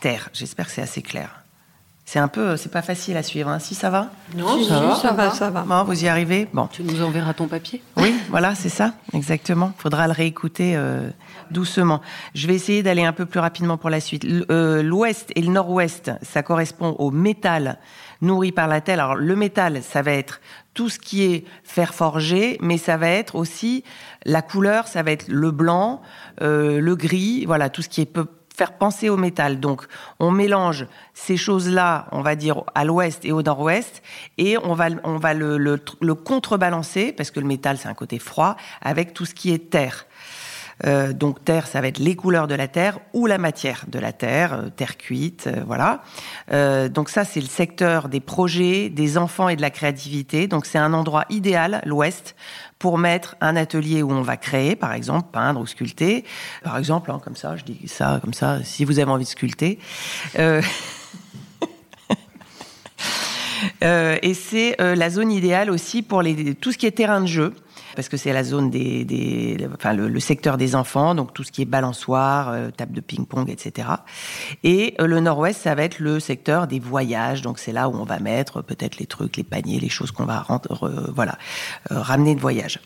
[0.01, 0.31] terre.
[0.33, 1.43] J'espère que c'est assez clair.
[2.05, 3.49] C'est un peu, c'est pas facile à suivre.
[3.49, 3.59] Hein.
[3.59, 4.11] Si ça va?
[4.37, 5.83] Non, ça, va, ça va, ça va.
[5.85, 6.49] vous y arrivez?
[6.53, 6.69] Bon.
[6.71, 7.83] Tu nous enverras ton papier?
[7.97, 9.73] Oui, voilà, c'est ça, exactement.
[9.79, 11.09] Faudra le réécouter euh,
[11.53, 12.01] doucement.
[12.35, 14.27] Je vais essayer d'aller un peu plus rapidement pour la suite.
[14.51, 17.79] Euh, l'ouest et le nord-ouest, ça correspond au métal
[18.21, 18.95] nourri par la terre.
[18.95, 20.41] Alors le métal, ça va être
[20.75, 23.85] tout ce qui est fer forgé, mais ça va être aussi
[24.25, 26.01] la couleur, ça va être le blanc,
[26.41, 28.19] euh, le gris, voilà, tout ce qui est
[28.55, 29.61] faire penser au métal.
[29.61, 29.87] Donc,
[30.21, 34.03] on mélange ces choses-là, on va dire à l'ouest et au nord-ouest,
[34.39, 38.57] et on va, on va le contrebalancer, parce que le métal, c'est un côté froid,
[38.83, 40.07] avec tout ce qui est terre.
[40.85, 43.99] Euh, donc terre, ça va être les couleurs de la terre ou la matière de
[43.99, 46.03] la terre, euh, terre cuite, euh, voilà.
[46.89, 50.47] donc ça, c'est le secteur des projets, des enfants et de la créativité.
[50.47, 52.35] Donc c'est un endroit idéal, l'Ouest,
[52.79, 56.25] pour mettre un atelier où on va créer, par exemple, peindre ou sculpter.
[56.63, 59.29] Par exemple, hein, comme ça, je dis ça, comme ça, si vous avez envie de
[59.29, 59.79] sculpter.
[63.81, 67.55] et c'est la zone idéale aussi pour les, tout ce qui est terrain de jeu
[67.95, 71.63] parce que c'est la zone des, enfin le, secteur des enfants, donc tout ce qui
[71.63, 73.89] est balançoire, euh, table de ping-pong, etc.
[74.63, 77.95] Et euh, le nord-ouest, ça va être le secteur des voyages, donc c'est là où
[77.95, 81.39] on va mettre peut-être les trucs, les paniers, les choses qu'on va rendre, voilà,
[81.91, 82.81] euh, ramener de voyage.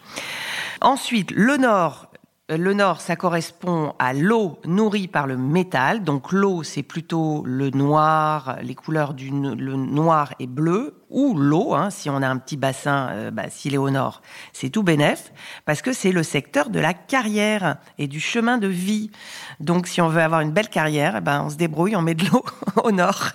[0.81, 2.06] Ensuite, le nord,
[2.49, 6.05] le nord, ça correspond à l'eau nourrie par le métal.
[6.05, 11.75] Donc l'eau, c'est plutôt le noir, les couleurs du le noir et bleu, ou l'eau,
[11.75, 14.23] hein, si on a un petit bassin, euh, bah, s'il est au nord,
[14.53, 15.33] c'est tout bénef,
[15.65, 19.11] parce que c'est le secteur de la carrière et du chemin de vie.
[19.59, 22.15] Donc si on veut avoir une belle carrière, eh ben, on se débrouille, on met
[22.15, 22.45] de l'eau
[22.85, 23.33] au nord.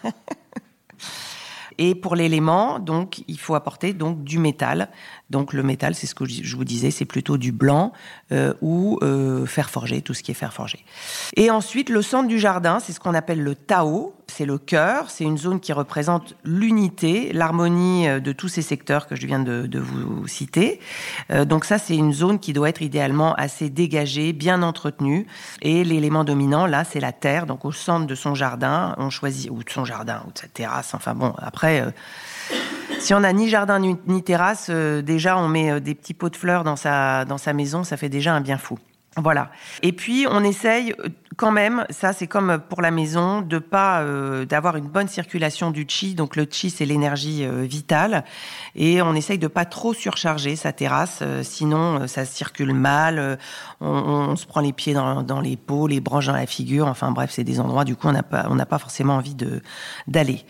[1.83, 4.89] Et pour l'élément, donc, il faut apporter donc du métal.
[5.31, 7.93] Donc le métal, c'est ce que je vous disais, c'est plutôt du blanc
[8.31, 10.85] euh, ou euh, fer forgé, tout ce qui est fer forgé.
[11.35, 14.13] Et ensuite, le centre du jardin, c'est ce qu'on appelle le Tao.
[14.27, 19.07] C'est le cœur, c'est une zone qui représente l'unité, l'harmonie euh, de tous ces secteurs
[19.07, 20.79] que je viens de, de vous citer.
[21.31, 25.27] Euh, donc ça, c'est une zone qui doit être idéalement assez dégagée, bien entretenue.
[25.61, 27.45] Et l'élément dominant, là, c'est la terre.
[27.45, 30.47] Donc au centre de son jardin, on choisit, ou de son jardin, ou de sa
[30.47, 30.93] terrasse.
[30.93, 31.81] Enfin bon, après...
[31.81, 31.91] Euh,
[33.01, 36.29] si on n'a ni jardin ni, terrasse, euh, déjà on met euh, des petits pots
[36.29, 38.77] de fleurs dans sa, dans sa maison, ça fait déjà un bien fou.
[39.17, 39.51] Voilà.
[39.81, 40.95] Et puis on essaye
[41.37, 44.03] quand même, ça c'est comme pour la maison, de pas
[44.45, 46.13] d'avoir une bonne circulation du chi.
[46.15, 48.23] Donc le chi c'est l'énergie vitale,
[48.75, 53.37] et on essaye de pas trop surcharger sa terrasse, sinon ça circule mal.
[53.79, 56.87] On, on, se prend les pieds dans, dans, les pots, les branches dans la figure.
[56.87, 59.35] Enfin bref, c'est des endroits du coup on n'a pas on n'a pas forcément envie
[59.35, 59.61] de
[60.07, 60.45] d'aller.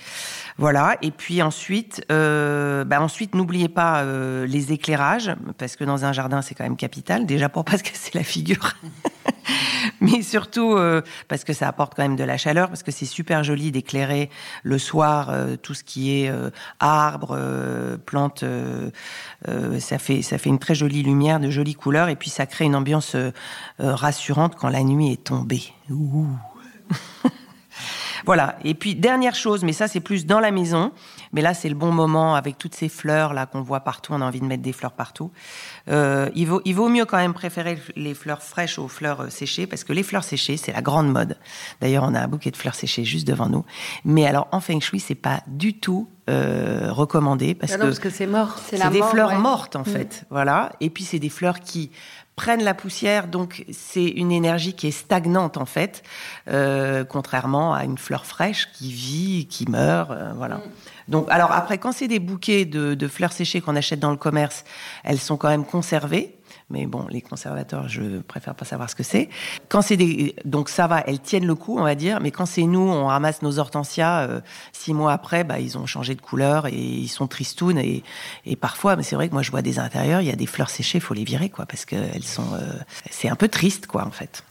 [0.57, 0.97] Voilà.
[1.01, 6.13] Et puis ensuite, euh, bah ensuite, n'oubliez pas euh, les éclairages, parce que dans un
[6.13, 7.25] jardin, c'est quand même capital.
[7.25, 8.75] Déjà pour pas se casser la figure,
[10.15, 13.05] mais surtout euh, parce que ça apporte quand même de la chaleur, parce que c'est
[13.05, 14.29] super joli d'éclairer
[14.63, 16.49] le soir euh, tout ce qui est euh,
[16.79, 17.37] arbres,
[18.05, 18.43] plantes.
[19.79, 22.65] ça fait ça fait une très jolie lumière, de jolies couleurs, et puis ça crée
[22.65, 23.15] une ambiance
[23.79, 25.63] rassurante quand la nuit est tombée.
[25.89, 26.27] Ouh.
[28.25, 28.57] Voilà.
[28.63, 30.91] Et puis dernière chose, mais ça c'est plus dans la maison.
[31.33, 34.13] Mais là c'est le bon moment avec toutes ces fleurs là qu'on voit partout.
[34.13, 35.31] On a envie de mettre des fleurs partout.
[35.89, 39.29] Euh, il vaut il vaut mieux quand même préférer les fleurs fraîches aux fleurs euh,
[39.29, 41.37] séchées parce que les fleurs séchées c'est la grande mode.
[41.81, 43.65] D'ailleurs on a un bouquet de fleurs séchées juste devant nous.
[44.05, 47.99] Mais alors en feng shui c'est pas du tout euh, recommandé parce, ah que, parce
[47.99, 48.57] que c'est mort.
[48.69, 49.85] C'est des fleurs mortes en mm.
[49.85, 50.25] fait.
[50.29, 50.71] Voilà.
[50.79, 51.91] Et puis c'est des fleurs qui
[52.35, 56.03] prennent la poussière, donc c'est une énergie qui est stagnante en fait,
[56.47, 60.57] euh, contrairement à une fleur fraîche qui vit, qui meurt, euh, voilà.
[60.57, 60.61] Mm.
[61.11, 64.17] Donc, alors après, quand c'est des bouquets de, de fleurs séchées qu'on achète dans le
[64.17, 64.63] commerce,
[65.03, 66.37] elles sont quand même conservées.
[66.69, 69.27] Mais bon, les conservateurs, je préfère pas savoir ce que c'est.
[69.67, 72.21] Quand c'est des, donc ça va, elles tiennent le coup, on va dire.
[72.21, 74.21] Mais quand c'est nous, on ramasse nos hortensias.
[74.21, 74.39] Euh,
[74.71, 77.77] six mois après, bah, ils ont changé de couleur et ils sont tristounes.
[77.77, 78.03] Et,
[78.45, 80.45] et parfois, mais c'est vrai que moi, je vois des intérieurs, il y a des
[80.45, 82.71] fleurs séchées, faut les virer, quoi, parce que elles sont, euh,
[83.09, 84.43] c'est un peu triste, quoi, en fait.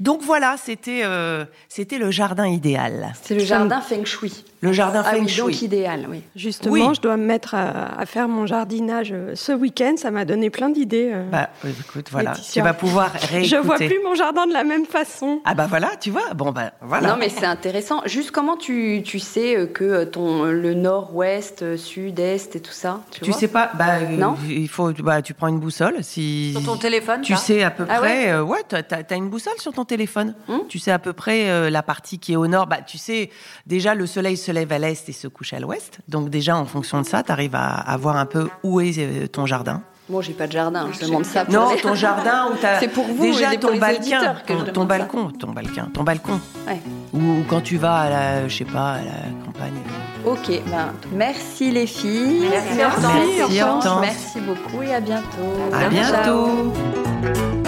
[0.00, 3.12] Donc voilà, c'était euh, c'était le jardin idéal.
[3.20, 4.44] C'est le jardin feng shui.
[4.60, 5.42] Le jardin ah feng oui, shui.
[5.42, 6.22] Donc idéal, oui.
[6.36, 9.94] Justement, je dois me mettre à, faire mon jardinage euh, ce week-end.
[9.96, 11.10] Ça m'a donné plein d'idées.
[11.12, 13.44] Euh, bah, écoute, voilà, tu vas pouvoir réécouter.
[13.48, 15.40] Je vois plus mon jardin de la même façon.
[15.44, 16.32] Ah bah voilà, tu vois.
[16.34, 17.08] Bon bah voilà.
[17.08, 18.02] Non mais c'est intéressant.
[18.06, 23.32] Juste comment tu, tu sais que ton le nord-ouest, sud-est et tout ça, tu, tu
[23.32, 24.36] sais pas Bah non.
[24.48, 26.52] Il faut bah tu prends une boussole si.
[26.52, 27.22] Sur ton téléphone.
[27.22, 28.40] Tu sais à peu ah près.
[28.40, 30.34] Ouais, tu as, une boussole sur ton téléphone.
[30.46, 32.66] Hmm tu sais à peu près euh, la partie qui est au nord.
[32.66, 33.30] Bah, tu sais,
[33.66, 35.98] déjà, le soleil se lève à l'est et se couche à l'ouest.
[36.08, 39.26] Donc, déjà, en fonction de ça, tu arrives à, voir un peu où est euh,
[39.26, 39.82] ton jardin.
[40.08, 40.88] Moi, j'ai pas de jardin.
[40.92, 41.44] Je demande ça.
[41.44, 42.78] Pour non, ton jardin où t'as.
[42.80, 43.22] C'est pour vous.
[43.22, 44.16] Déjà ton balcon,
[44.72, 46.40] ton, balcon, ton balcon, ton balcon.
[46.66, 46.80] Ouais.
[47.12, 49.74] Ou quand tu vas à la, je sais pas, à la campagne
[50.24, 52.46] Ok, ben, merci les filles.
[52.50, 55.74] Merci, merci, merci beaucoup et à bientôt.
[55.74, 57.67] À bientôt.